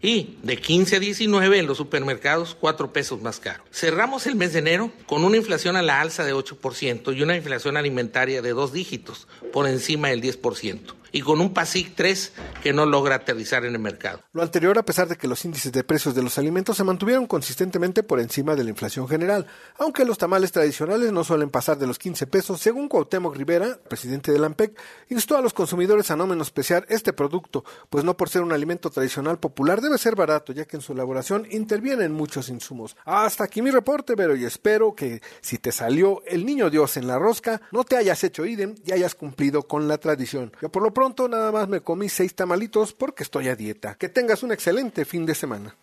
[0.00, 3.64] Y de 15 a 19 en los supermercados, 4 pesos más caro.
[3.72, 7.34] Cerramos el mes de enero con una inflación a la alza de 8% y una
[7.34, 12.32] inflación alimentaria de dos dígitos, por encima del 10% y con un PASIC 3
[12.62, 14.20] que no logra aterrizar en el mercado.
[14.32, 17.26] Lo anterior a pesar de que los índices de precios de los alimentos se mantuvieron
[17.26, 19.46] consistentemente por encima de la inflación general,
[19.78, 24.32] aunque los tamales tradicionales no suelen pasar de los 15 pesos, según Cuauhtémoc Rivera, presidente
[24.32, 24.78] de la AMPEC,
[25.08, 28.90] instó a los consumidores a no menospreciar este producto, pues no por ser un alimento
[28.90, 32.96] tradicional popular debe ser barato, ya que en su elaboración intervienen muchos insumos.
[33.04, 37.06] Hasta aquí mi reporte, Vero, y espero que si te salió el niño Dios en
[37.06, 40.52] la rosca, no te hayas hecho idem y hayas cumplido con la tradición.
[40.60, 43.96] Yo por lo pronto nada más me comí seis tamalitos porque estoy a dieta.
[43.96, 45.76] Que tengas un excelente fin de semana.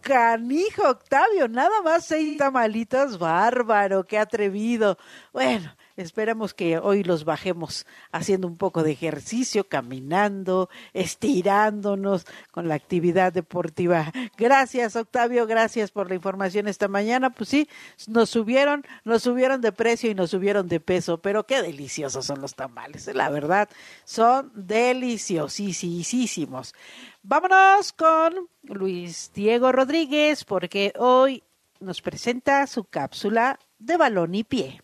[0.00, 4.96] Canijo, Octavio, nada más seis tamalitos, bárbaro, qué atrevido.
[5.32, 12.74] Bueno, Esperamos que hoy los bajemos haciendo un poco de ejercicio, caminando, estirándonos con la
[12.74, 14.12] actividad deportiva.
[14.36, 17.30] Gracias, Octavio, gracias por la información esta mañana.
[17.30, 17.68] Pues sí,
[18.08, 22.40] nos subieron, nos subieron de precio y nos subieron de peso, pero qué deliciosos son
[22.40, 23.68] los tamales, la verdad,
[24.04, 26.74] son deliciosísimos.
[27.22, 31.44] Vámonos con Luis Diego Rodríguez porque hoy
[31.80, 34.83] nos presenta su cápsula de balón y pie.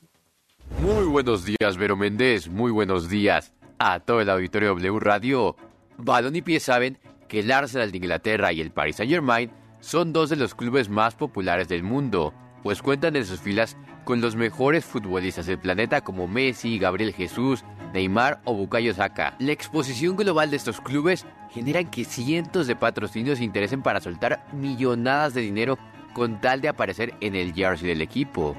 [0.79, 2.49] Muy buenos días, Vero Méndez.
[2.49, 5.57] Muy buenos días a todo el auditorio W Radio.
[5.99, 6.97] Balón y Pie saben
[7.29, 9.51] que el Arsenal de Inglaterra y el Paris Saint-Germain
[9.81, 14.21] son dos de los clubes más populares del mundo, pues cuentan en sus filas con
[14.21, 17.63] los mejores futbolistas del planeta como Messi, Gabriel Jesús,
[17.93, 19.37] Neymar o Bukayo Saka.
[19.39, 24.47] La exposición global de estos clubes genera que cientos de patrocinios se interesen para soltar
[24.53, 25.79] millonadas de dinero
[26.15, 28.57] con tal de aparecer en el jersey del equipo.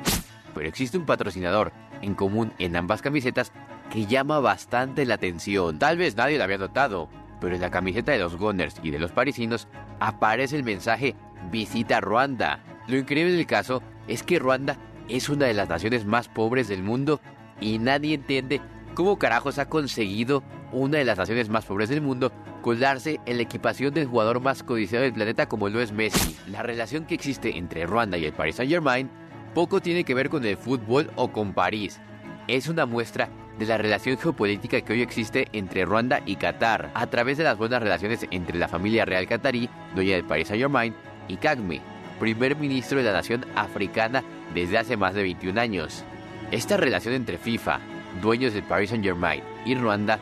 [0.53, 1.71] Pero existe un patrocinador
[2.01, 3.51] en común en ambas camisetas
[3.91, 5.79] que llama bastante la atención.
[5.79, 8.99] Tal vez nadie lo había notado, pero en la camiseta de los Gunners y de
[8.99, 9.67] los parisinos
[9.99, 11.15] aparece el mensaje
[11.51, 12.63] Visita Ruanda.
[12.87, 14.77] Lo increíble del caso es que Ruanda
[15.09, 17.19] es una de las naciones más pobres del mundo
[17.59, 18.61] y nadie entiende
[18.95, 22.31] cómo carajos ha conseguido una de las naciones más pobres del mundo
[22.61, 26.37] colarse en la equipación del jugador más codiciado del planeta como lo es Messi.
[26.47, 29.09] La relación que existe entre Ruanda y el Paris Saint Germain
[29.53, 31.99] poco tiene que ver con el fútbol o con París.
[32.47, 37.07] Es una muestra de la relación geopolítica que hoy existe entre Ruanda y Qatar, a
[37.07, 40.95] través de las buenas relaciones entre la familia real qatarí, dueña del Paris Saint-Germain,
[41.27, 41.81] y Kagme,
[42.19, 44.23] primer ministro de la nación africana
[44.53, 46.03] desde hace más de 21 años.
[46.51, 47.79] Esta relación entre FIFA,
[48.21, 50.19] dueños del Paris Saint-Germain, y Ruanda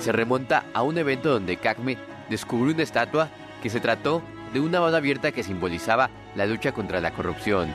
[0.00, 1.96] se remonta a un evento donde Kagme
[2.28, 3.28] descubrió una estatua
[3.62, 4.22] que se trató
[4.52, 7.68] de una mano abierta que simbolizaba la lucha contra la corrupción.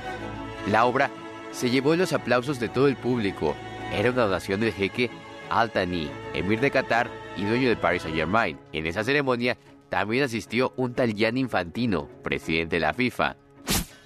[0.68, 1.12] La obra
[1.52, 3.56] se llevó los aplausos de todo el público.
[3.94, 5.12] Era una donación del jeque
[5.50, 8.58] Al Thani, emir de Qatar y dueño del Paris Saint-Germain.
[8.74, 9.58] En esa ceremonia
[9.90, 13.38] también asistió un tal Gianni Infantino, presidente de la FIFA.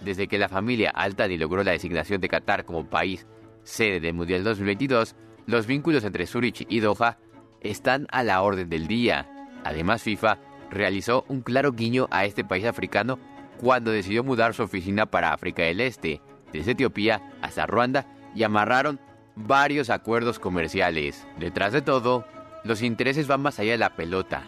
[0.02, 3.26] Desde que la familia Al Thani logró la designación de Qatar como país
[3.64, 7.18] sede del Mundial 2022, los vínculos entre Zurich y Doha
[7.62, 9.30] están a la orden del día.
[9.64, 10.40] Además, FIFA
[10.70, 13.18] realizó un claro guiño a este país africano
[13.60, 16.22] cuando decidió mudar su oficina para África del Este,
[16.54, 19.00] desde Etiopía hasta Ruanda, y amarraron
[19.36, 21.28] varios acuerdos comerciales.
[21.38, 22.26] Detrás de todo,
[22.64, 24.44] los intereses van más allá de la pelota.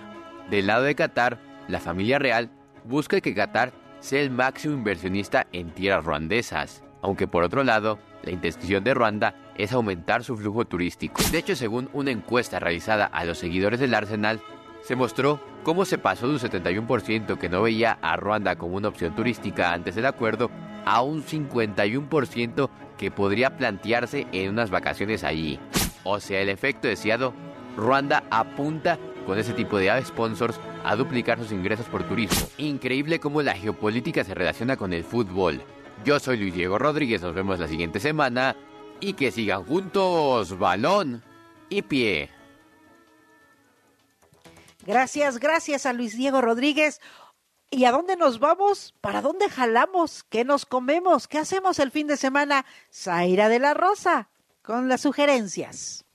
[0.49, 2.49] Del lado de Qatar, la familia real
[2.83, 8.31] busca que Qatar sea el máximo inversionista en tierras ruandesas, aunque por otro lado, la
[8.31, 11.21] intención de Ruanda es aumentar su flujo turístico.
[11.31, 14.41] De hecho, según una encuesta realizada a los seguidores del Arsenal,
[14.83, 18.87] se mostró cómo se pasó de un 71% que no veía a Ruanda como una
[18.87, 20.49] opción turística antes del acuerdo
[20.85, 25.59] a un 51% que podría plantearse en unas vacaciones allí.
[26.03, 27.33] O sea, el efecto deseado,
[27.77, 32.47] Ruanda apunta con ese tipo de sponsors a duplicar sus ingresos por turismo.
[32.57, 35.61] Increíble cómo la geopolítica se relaciona con el fútbol.
[36.03, 38.55] Yo soy Luis Diego Rodríguez, nos vemos la siguiente semana
[38.99, 41.21] y que sigan juntos balón
[41.69, 42.40] y pie.
[44.85, 46.99] Gracias, gracias a Luis Diego Rodríguez.
[47.69, 48.93] ¿Y a dónde nos vamos?
[48.99, 50.23] ¿Para dónde jalamos?
[50.23, 51.27] ¿Qué nos comemos?
[51.27, 52.65] ¿Qué hacemos el fin de semana?
[52.93, 54.29] Zaira de la Rosa,
[54.61, 56.05] con las sugerencias.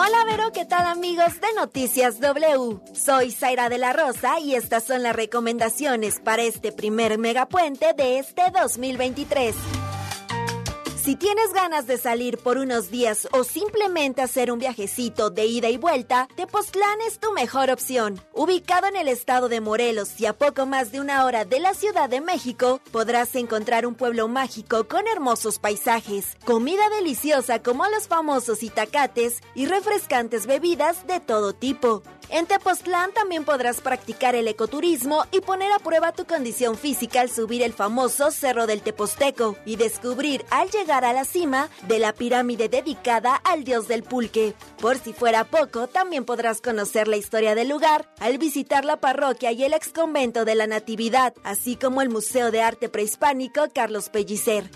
[0.00, 2.78] Hola Vero, ¿qué tal amigos de Noticias W?
[2.94, 8.20] Soy Zaira de la Rosa y estas son las recomendaciones para este primer megapuente de
[8.20, 9.56] este 2023.
[11.08, 15.70] Si tienes ganas de salir por unos días o simplemente hacer un viajecito de ida
[15.70, 18.20] y vuelta, Tepoztlán es tu mejor opción.
[18.34, 21.72] Ubicado en el estado de Morelos y a poco más de una hora de la
[21.72, 28.06] Ciudad de México, podrás encontrar un pueblo mágico con hermosos paisajes, comida deliciosa como los
[28.06, 32.02] famosos itacates y refrescantes bebidas de todo tipo.
[32.30, 37.30] En Tepoztlán también podrás practicar el ecoturismo y poner a prueba tu condición física al
[37.30, 42.12] subir el famoso Cerro del Teposteco y descubrir al llegar a la cima de la
[42.12, 44.54] pirámide dedicada al dios del pulque.
[44.78, 49.52] Por si fuera poco, también podrás conocer la historia del lugar al visitar la parroquia
[49.52, 54.70] y el exconvento de la Natividad, así como el Museo de Arte Prehispánico Carlos Pellicer.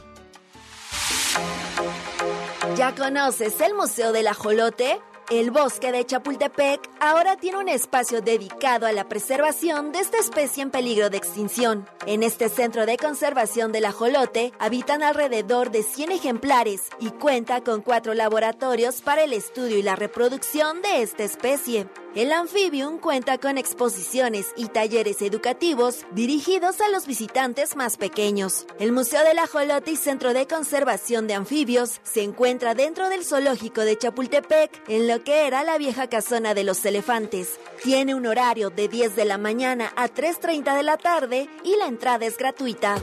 [2.77, 5.01] ¿Ya conoces el Museo del Ajolote?
[5.31, 10.63] El bosque de Chapultepec ahora tiene un espacio dedicado a la preservación de esta especie
[10.63, 11.89] en peligro de extinción.
[12.07, 17.81] En este centro de conservación del ajolote habitan alrededor de 100 ejemplares y cuenta con
[17.81, 21.87] cuatro laboratorios para el estudio y la reproducción de esta especie.
[22.15, 28.67] El Amphibium cuenta con exposiciones y talleres educativos dirigidos a los visitantes más pequeños.
[28.79, 33.81] El Museo del Ajolote y Centro de Conservación de Anfibios se encuentra dentro del zoológico
[33.81, 37.61] de Chapultepec, en lo que era la vieja casona de los elefantes.
[37.83, 41.87] Tiene un horario de 10 de la mañana a 3.30 de la tarde y la
[41.87, 42.97] entrada es gratuita.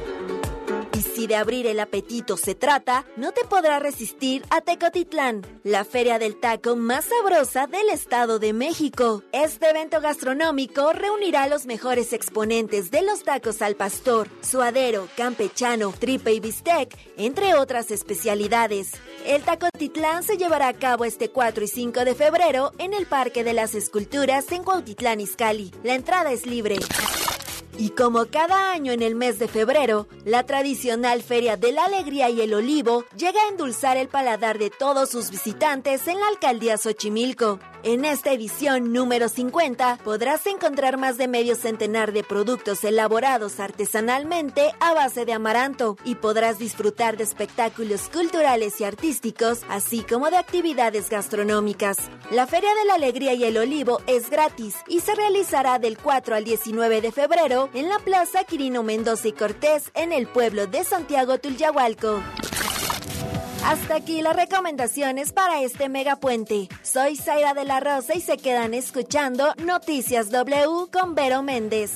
[1.00, 5.86] Y si de abrir el apetito se trata, no te podrá resistir a Tecotitlán, la
[5.86, 9.24] feria del taco más sabrosa del Estado de México.
[9.32, 15.94] Este evento gastronómico reunirá a los mejores exponentes de los tacos al pastor, suadero, campechano,
[15.98, 18.92] tripe y bistec, entre otras especialidades.
[19.26, 23.46] El Tacotitlán se llevará a cabo este 4 y 5 de febrero en el Parque
[23.46, 25.72] de las Esculturas en Cuautitlán, Izcalli.
[25.82, 26.76] La entrada es libre.
[27.80, 32.30] Y como cada año en el mes de febrero, la tradicional Feria de la Alegría
[32.30, 36.78] y el Olivo llega a endulzar el paladar de todos sus visitantes en la alcaldía
[36.78, 37.58] Xochimilco.
[37.82, 44.74] En esta edición número 50 podrás encontrar más de medio centenar de productos elaborados artesanalmente
[44.82, 50.36] a base de amaranto y podrás disfrutar de espectáculos culturales y artísticos, así como de
[50.36, 51.98] actividades gastronómicas.
[52.32, 56.36] La Feria de la Alegría y el Olivo es gratis y se realizará del 4
[56.36, 60.84] al 19 de febrero en la Plaza Quirino Mendoza y Cortés en el pueblo de
[60.84, 62.22] Santiago Tulyahualco.
[63.66, 66.70] Hasta aquí las recomendaciones para este megapuente.
[66.82, 71.92] Soy Zaira de la Rosa y se quedan escuchando Noticias W con Vero Méndez.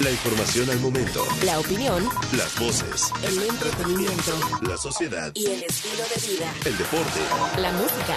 [0.00, 1.24] La información al momento.
[1.44, 2.08] La opinión.
[2.36, 3.12] Las voces.
[3.22, 4.32] El entretenimiento.
[4.62, 5.30] La sociedad.
[5.34, 6.52] Y el estilo de vida.
[6.64, 7.20] El deporte.
[7.58, 8.16] La música.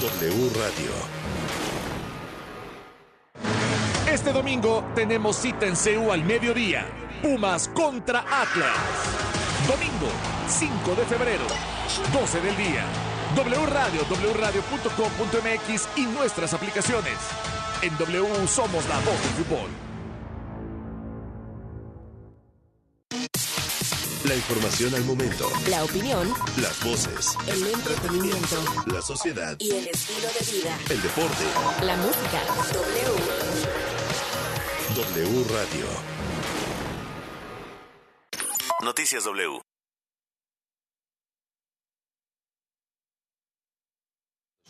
[0.00, 0.30] W.
[0.30, 1.21] W Radio.
[4.12, 6.86] Este domingo tenemos cita en CEU al mediodía.
[7.22, 8.76] Pumas contra Atlas.
[9.66, 10.12] Domingo,
[10.46, 11.44] 5 de febrero,
[12.12, 12.84] 12 del día.
[13.34, 14.02] W Radio,
[14.34, 17.14] wradio.com.mx y nuestras aplicaciones.
[17.80, 19.70] En W somos la voz del fútbol.
[24.28, 25.50] La información al momento.
[25.70, 26.32] La opinión.
[26.60, 27.34] Las voces.
[27.46, 28.62] El entretenimiento.
[28.86, 29.56] La sociedad.
[29.58, 30.78] Y el estilo de vida.
[30.90, 31.44] El deporte.
[31.82, 32.42] La música.
[32.72, 33.51] W.
[34.94, 35.86] W Radio.
[38.82, 39.62] Noticias W.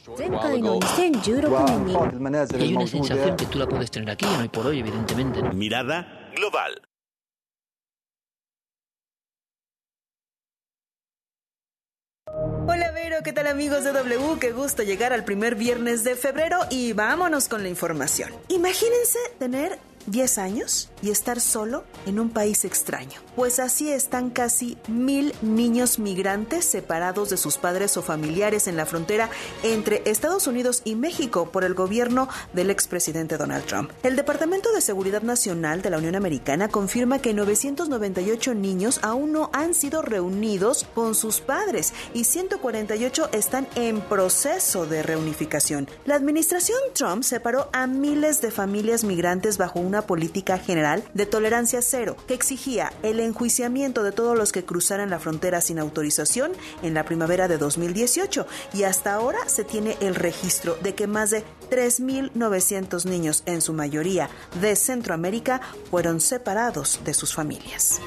[0.07, 0.13] Y
[2.63, 5.43] hay una sensación que tú la puedes tener aquí, no hay por hoy, evidentemente.
[5.43, 5.53] ¿no?
[5.55, 6.81] Mirada global.
[12.69, 14.39] Hola Vero, ¿qué tal amigos de W?
[14.41, 18.31] Qué gusto llegar al primer viernes de febrero y vámonos con la información.
[18.49, 23.21] Imagínense tener 10 años y estar solo en un país extraño.
[23.37, 28.87] Pues así están casi mil niños migrantes separados de sus padres o familiares en la
[28.87, 29.31] frontera
[29.63, 33.91] entre Estados Unidos y México por el gobierno del expresidente Donald Trump.
[34.03, 39.51] El Departamento de Seguridad Nacional de la Unión Americana confirma que 998 niños aún no
[39.53, 45.89] han sido reunidos con sus padres y 148 están en proceso de reunificación.
[46.05, 51.83] La administración Trump separó a miles de familias migrantes bajo una política general de tolerancia
[51.83, 56.95] cero que exigía el enjuiciamiento de todos los que cruzaran la frontera sin autorización en
[56.95, 61.45] la primavera de 2018 y hasta ahora se tiene el registro de que más de
[61.71, 64.31] 3.900 niños, en su mayoría
[64.63, 68.01] de Centroamérica, fueron separados de sus familias.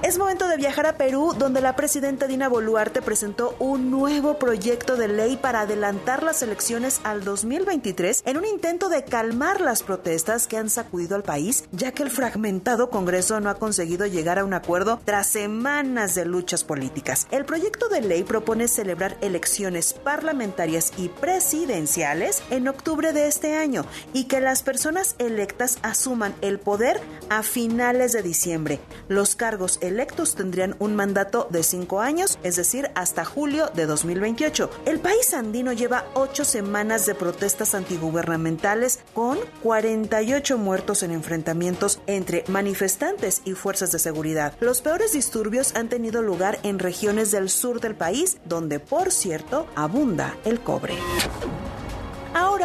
[0.00, 4.96] Es momento de viajar a Perú, donde la presidenta Dina Boluarte presentó un nuevo proyecto
[4.96, 10.46] de ley para adelantar las elecciones al 2023 en un intento de calmar las protestas
[10.46, 14.44] que han sacudido al país, ya que el fragmentado Congreso no ha conseguido llegar a
[14.44, 17.26] un acuerdo tras semanas de luchas políticas.
[17.32, 23.84] El proyecto de ley propone celebrar elecciones parlamentarias y presidenciales en octubre de este año
[24.12, 28.78] y que las personas electas asuman el poder a finales de diciembre.
[29.08, 34.70] Los cargos electos tendrían un mandato de cinco años, es decir, hasta julio de 2028.
[34.86, 42.44] El país andino lleva ocho semanas de protestas antigubernamentales con 48 muertos en enfrentamientos entre
[42.48, 44.54] manifestantes y fuerzas de seguridad.
[44.60, 49.66] Los peores disturbios han tenido lugar en regiones del sur del país, donde, por cierto,
[49.74, 50.94] abunda el cobre.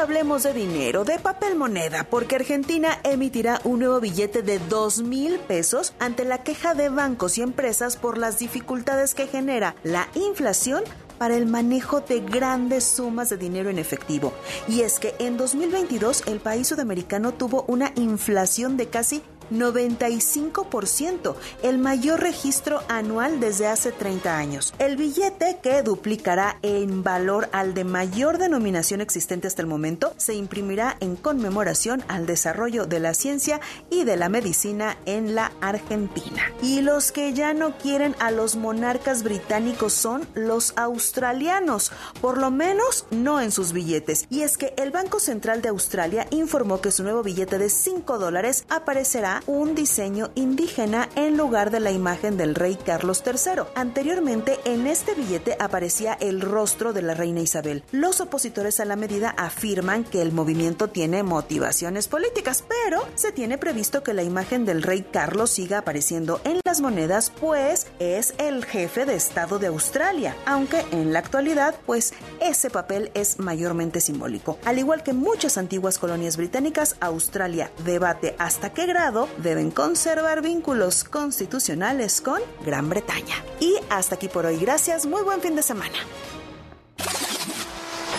[0.03, 5.39] Hablemos de dinero, de papel moneda, porque Argentina emitirá un nuevo billete de 2 mil
[5.39, 10.83] pesos ante la queja de bancos y empresas por las dificultades que genera la inflación
[11.17, 14.33] para el manejo de grandes sumas de dinero en efectivo.
[14.67, 21.77] Y es que en 2022 el país sudamericano tuvo una inflación de casi 95%, el
[21.77, 24.73] mayor registro anual desde hace 30 años.
[24.79, 30.33] El billete, que duplicará en valor al de mayor denominación existente hasta el momento, se
[30.33, 36.51] imprimirá en conmemoración al desarrollo de la ciencia y de la medicina en la Argentina.
[36.61, 41.91] Y los que ya no quieren a los monarcas británicos son los australianos,
[42.21, 44.25] por lo menos no en sus billetes.
[44.29, 48.17] Y es que el Banco Central de Australia informó que su nuevo billete de 5
[48.19, 53.63] dólares aparecerá un diseño indígena en lugar de la imagen del rey Carlos III.
[53.75, 57.83] Anteriormente, en este billete aparecía el rostro de la reina Isabel.
[57.91, 63.57] Los opositores a la medida afirman que el movimiento tiene motivaciones políticas, pero se tiene
[63.57, 68.65] previsto que la imagen del rey Carlos siga apareciendo en las monedas, pues es el
[68.65, 74.57] jefe de Estado de Australia, aunque en la actualidad, pues ese papel es mayormente simbólico.
[74.65, 81.03] Al igual que muchas antiguas colonias británicas, Australia debate hasta qué grado deben conservar vínculos
[81.03, 83.35] constitucionales con Gran Bretaña.
[83.59, 84.57] Y hasta aquí por hoy.
[84.57, 85.05] Gracias.
[85.05, 85.97] Muy buen fin de semana.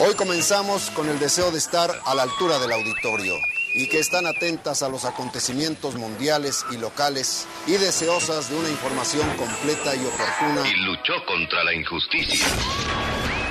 [0.00, 3.34] Hoy comenzamos con el deseo de estar a la altura del auditorio
[3.74, 9.28] y que están atentas a los acontecimientos mundiales y locales y deseosas de una información
[9.36, 10.68] completa y oportuna.
[10.68, 12.46] Y luchó contra la injusticia.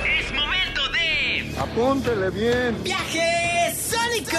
[0.06, 1.54] Es momento de...
[1.58, 2.82] Apúntele bien.
[2.82, 4.38] ¡Viaje Sónico!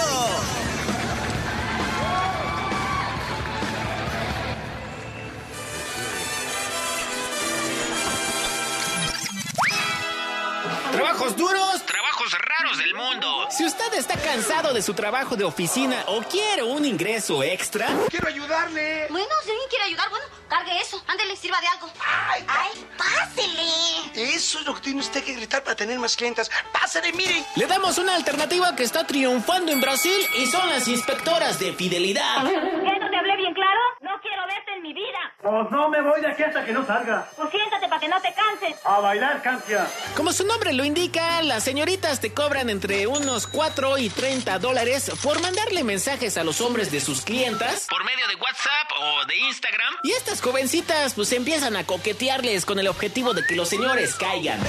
[11.26, 13.48] Trabajos duros, trabajos raros del mundo.
[13.50, 17.88] Si usted está cansado de su trabajo de oficina o quiere un ingreso extra?
[18.08, 19.08] Quiero ayudarle.
[19.10, 21.02] Bueno, si alguien quiere ayudar, bueno, cargue eso.
[21.08, 21.90] Ándele, sirva de algo.
[21.98, 24.34] ¡Ay, Ay pásele!
[24.34, 26.48] Eso es lo que tiene usted que gritar para tener más clientas.
[26.72, 27.44] ¡Pásele, mire!
[27.56, 32.44] Le damos una alternativa que está triunfando en Brasil y son las inspectoras de fidelidad.
[32.44, 33.80] ¿Qué, no te hablé bien claro?
[34.00, 35.18] No quiero verte en mi vida.
[35.42, 37.28] Pues no me voy de aquí hasta que no salga.
[37.36, 38.80] Pues siéntate para que no te canses.
[38.84, 39.86] A bailar, cancia.
[40.16, 45.10] Como su nombre lo indica, las señoritas te cobran entre unos 4 y 30 dólares
[45.22, 49.36] por mandarle mensajes a los hombres de sus clientas por medio de WhatsApp o de
[49.36, 49.94] Instagram.
[50.04, 54.60] Y estas jovencitas pues empiezan a coquetearles con el objetivo de que los señores caigan.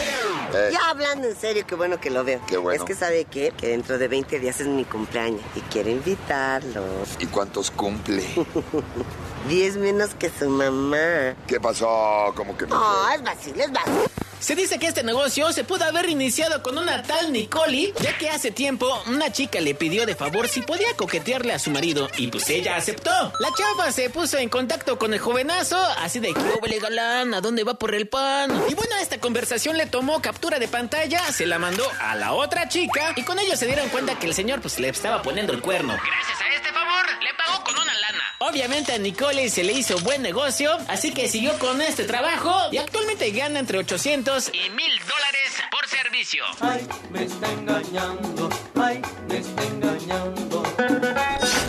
[0.54, 0.70] Eh.
[0.72, 2.42] Ya hablando en serio, qué bueno que lo veo.
[2.48, 2.82] Qué bueno.
[2.82, 3.54] Es que sabe qué?
[3.58, 7.18] que dentro de 20 días es mi cumpleaños y quiero invitarlos.
[7.20, 8.24] ¿Y cuántos cumple?
[9.48, 11.36] Diez menos que su mamá.
[11.48, 12.34] ¿Qué pasó?
[12.36, 12.76] ¿Cómo que no?
[12.80, 14.12] No, es fácil, es fácil.
[14.40, 18.30] Se dice que este negocio se pudo haber iniciado con una tal Nicole, ya que
[18.30, 22.28] hace tiempo una chica le pidió de favor si podía coquetearle a su marido y
[22.28, 23.12] pues ella aceptó.
[23.40, 27.64] La chava se puso en contacto con el jovenazo, así de que galán, ¿a dónde
[27.64, 28.52] va por el pan?
[28.70, 32.70] Y bueno, esta conversación le tomó captura de pantalla, se la mandó a la otra
[32.70, 35.62] chica y con ello se dieron cuenta que el señor pues le estaba poniendo el
[35.62, 35.94] cuerno.
[35.94, 38.24] Gracias a este favor, le pagó con una lana.
[38.40, 42.78] Obviamente a Nicole se le hizo buen negocio, así que siguió con este trabajo y
[42.78, 46.44] actualmente gana entre 800 y 1000 dólares por servicio.
[46.60, 50.64] Ay, me está engañando, ay, me está engañando.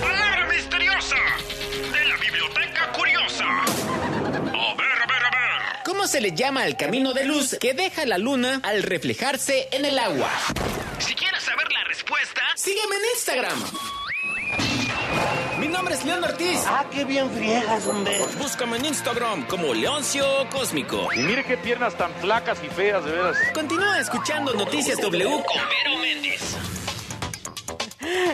[0.00, 1.16] ¡Palabra misteriosa!
[1.92, 3.44] De la biblioteca curiosa.
[3.44, 5.84] A ver, a ver, a ver.
[5.84, 9.84] ¿Cómo se le llama al camino de luz que deja la luna al reflejarse en
[9.84, 10.30] el agua?
[10.98, 13.97] Si quieres saber la respuesta, sígueme en Instagram.
[15.78, 16.64] Mi nombre es León Ortiz.
[16.66, 18.18] Ah, qué bien friegas, hombre.
[18.36, 21.06] Búscame en Instagram como Leoncio Cósmico.
[21.14, 23.36] Y mire qué piernas tan flacas y feas, de veras.
[23.54, 26.57] Continúa escuchando Noticias W con Vero Méndez.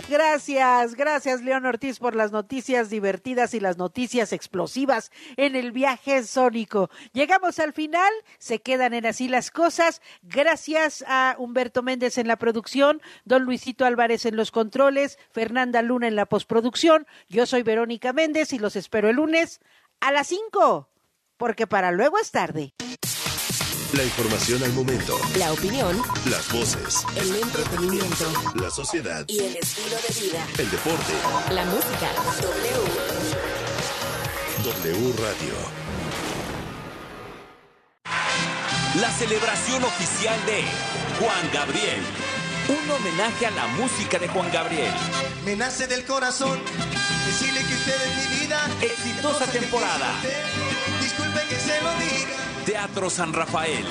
[0.09, 6.23] Gracias, gracias León Ortiz por las noticias divertidas y las noticias explosivas en el viaje
[6.25, 6.91] sónico.
[7.13, 10.03] Llegamos al final, se quedan en así las cosas.
[10.23, 16.09] Gracias a Humberto Méndez en la producción, don Luisito Álvarez en los controles, Fernanda Luna
[16.09, 17.07] en la postproducción.
[17.29, 19.61] Yo soy Verónica Méndez y los espero el lunes
[20.01, 20.89] a las 5,
[21.37, 22.75] porque para luego es tarde.
[23.97, 25.17] La información al momento.
[25.39, 25.97] La opinión.
[26.29, 27.05] Las voces.
[27.15, 28.25] El entretenimiento.
[28.57, 29.25] La sociedad.
[29.29, 30.45] Y el estilo de vida.
[30.59, 31.13] El deporte.
[31.51, 32.11] La música.
[32.43, 32.73] W.
[34.65, 35.55] W Radio.
[39.01, 40.65] La celebración oficial de
[41.21, 42.03] Juan Gabriel.
[42.69, 44.93] Un homenaje a la música de Juan Gabriel.
[45.45, 46.59] Me nace del corazón
[47.27, 48.59] decirle que usted es mi vida.
[48.83, 50.17] Exitosa temporada.
[51.01, 52.44] Disculpe que se lo diga.
[52.65, 53.85] Teatro San Rafael.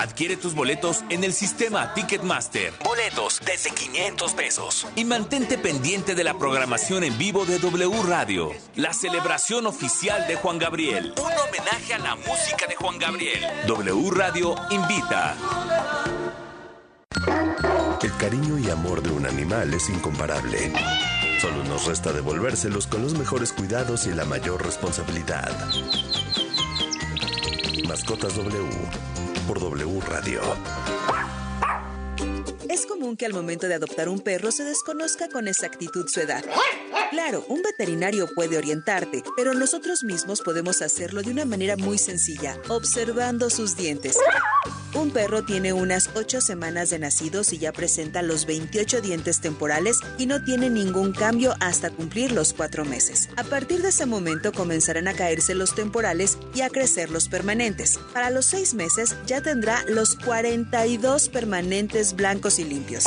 [0.00, 2.72] Adquiere tus boletos en el sistema Ticketmaster.
[2.84, 4.86] Boletos desde 500 pesos.
[4.96, 8.50] Y mantente pendiente de la programación en vivo de W Radio.
[8.74, 11.14] La celebración oficial de Juan Gabriel.
[11.16, 13.44] Un homenaje a la música de Juan Gabriel.
[13.66, 15.36] W Radio invita.
[18.02, 20.72] El cariño y amor de un animal es incomparable.
[21.40, 25.50] Solo nos resta devolvérselos con los mejores cuidados y la mayor responsabilidad.
[27.82, 28.68] Mascotas W
[29.48, 30.40] por W Radio.
[32.70, 36.44] Es común que al momento de adoptar un perro se desconozca con exactitud su edad.
[37.10, 42.58] Claro, un veterinario puede orientarte, pero nosotros mismos podemos hacerlo de una manera muy sencilla,
[42.68, 44.16] observando sus dientes.
[44.94, 49.98] Un perro tiene unas 8 semanas de nacidos y ya presenta los 28 dientes temporales
[50.18, 53.28] y no tiene ningún cambio hasta cumplir los 4 meses.
[53.36, 57.98] A partir de ese momento comenzarán a caerse los temporales y a crecer los permanentes.
[58.12, 63.04] Para los 6 meses ya tendrá los 42 permanentes blancos y limpios.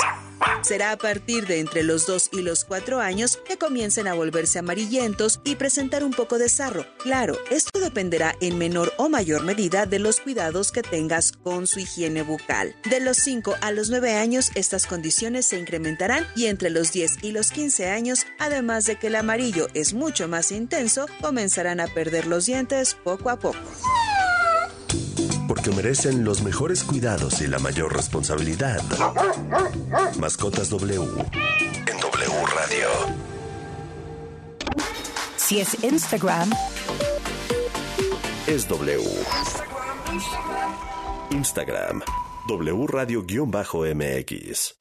[0.62, 4.60] Será a partir de entre los 2 y los 4 años que comiencen a volverse
[4.60, 6.86] amarillentos y presentar un poco de sarro.
[6.98, 11.80] Claro, esto dependerá en menor o mayor medida de los cuidados que tengas con su
[11.80, 12.76] higiene bucal.
[12.90, 17.24] De los 5 a los 9 años estas condiciones se incrementarán y entre los 10
[17.24, 21.88] y los 15 años, además de que el amarillo es mucho más intenso, comenzarán a
[21.88, 23.58] perder los dientes poco a poco
[25.48, 28.82] porque merecen los mejores cuidados y la mayor responsabilidad.
[30.20, 32.88] Mascotas W en W Radio.
[35.38, 36.52] Si es Instagram,
[38.48, 39.04] es W.
[41.32, 42.02] Instagram,
[42.48, 44.76] W Radio-MX.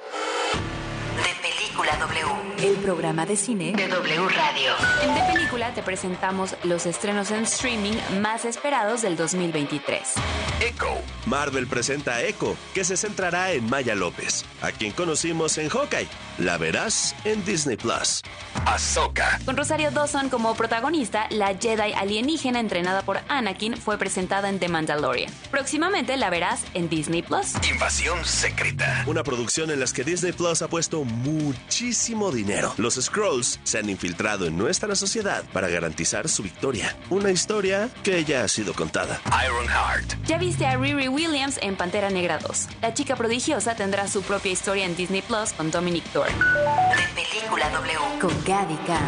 [2.62, 4.72] El programa de cine de W Radio.
[5.02, 10.14] En De Película te presentamos los estrenos en streaming más esperados del 2023.
[10.60, 10.86] Echo.
[11.26, 16.08] Marvel presenta a Echo, que se centrará en Maya López, a quien conocimos en Hawkeye.
[16.38, 18.22] La verás en Disney Plus.
[18.64, 19.38] Ahsoka.
[19.44, 24.68] Con Rosario Dawson como protagonista, la Jedi alienígena entrenada por Anakin fue presentada en The
[24.68, 25.32] Mandalorian.
[25.50, 27.54] Próximamente la verás en Disney Plus.
[27.68, 29.04] Invasión secreta.
[29.06, 32.45] Una producción en la que Disney Plus ha puesto muchísimo dinero.
[32.76, 36.96] Los Scrolls se han infiltrado en nuestra sociedad para garantizar su victoria.
[37.10, 39.20] Una historia que ya ha sido contada.
[39.44, 40.14] Ironheart.
[40.26, 42.68] Ya viste a Riri Williams en Pantera Negra 2.
[42.82, 46.36] La chica prodigiosa tendrá su propia historia en Disney Plus con Dominic Thorne.
[46.36, 47.98] De película W.
[48.20, 49.00] Con Gavica.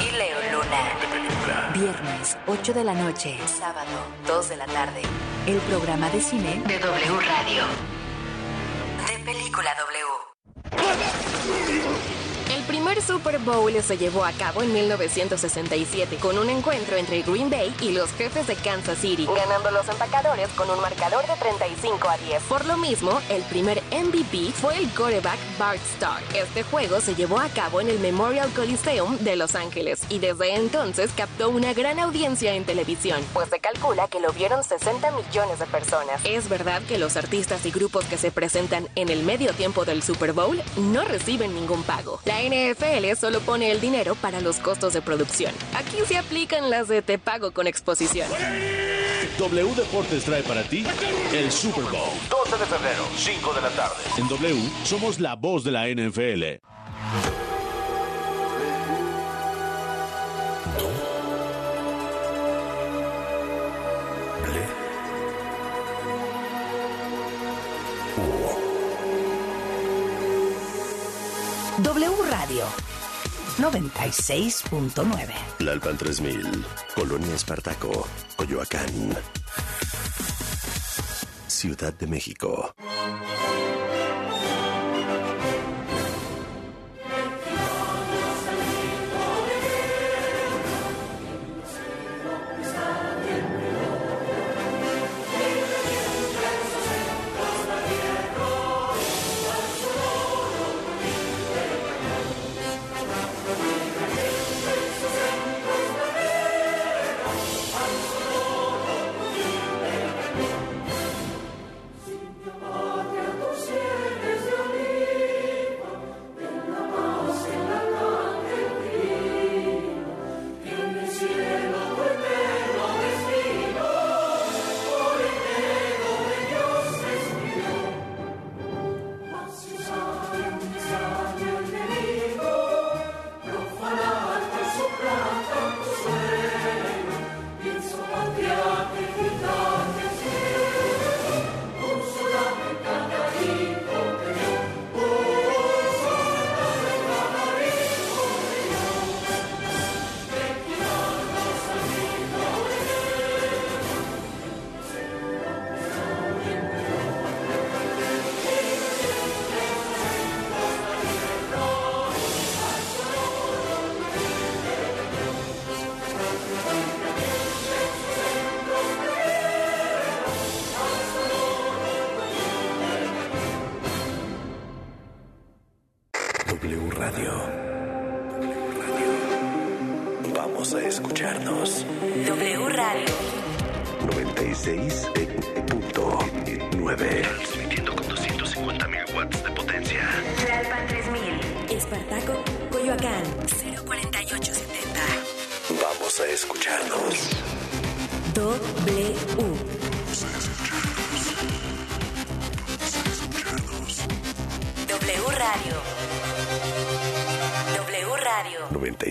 [0.00, 0.82] Y Leo Luna.
[1.00, 1.70] De película.
[1.74, 3.38] Viernes, 8 de la noche.
[3.46, 3.90] Sábado,
[4.26, 5.02] 2 de la tarde.
[5.46, 7.64] El programa de cine de W Radio.
[9.06, 10.09] De película W.
[12.80, 17.50] El primer Super Bowl se llevó a cabo en 1967 con un encuentro entre Green
[17.50, 22.08] Bay y los jefes de Kansas City, ganando los empacadores con un marcador de 35
[22.08, 22.42] a 10.
[22.44, 26.22] Por lo mismo, el primer MVP fue el quarterback Bart Starr.
[26.34, 30.54] Este juego se llevó a cabo en el Memorial Coliseum de Los Ángeles y desde
[30.54, 35.58] entonces captó una gran audiencia en televisión, pues se calcula que lo vieron 60 millones
[35.58, 36.22] de personas.
[36.24, 40.02] Es verdad que los artistas y grupos que se presentan en el medio tiempo del
[40.02, 42.20] Super Bowl no reciben ningún pago.
[42.24, 42.69] La NFL
[43.16, 45.52] solo pone el dinero para los costos de producción.
[45.74, 48.28] Aquí se aplican las de te pago con exposición.
[49.38, 50.84] W Deportes trae para ti
[51.32, 52.10] el Super Bowl.
[52.28, 53.96] 12 de febrero, 5 de la tarde.
[54.18, 56.60] En W somos la voz de la NFL.
[71.82, 72.39] W Radio
[73.58, 75.60] 96.9.
[75.60, 79.16] Lalpan 3000, Colonia Espartaco, Coyoacán.
[81.46, 82.74] Ciudad de México.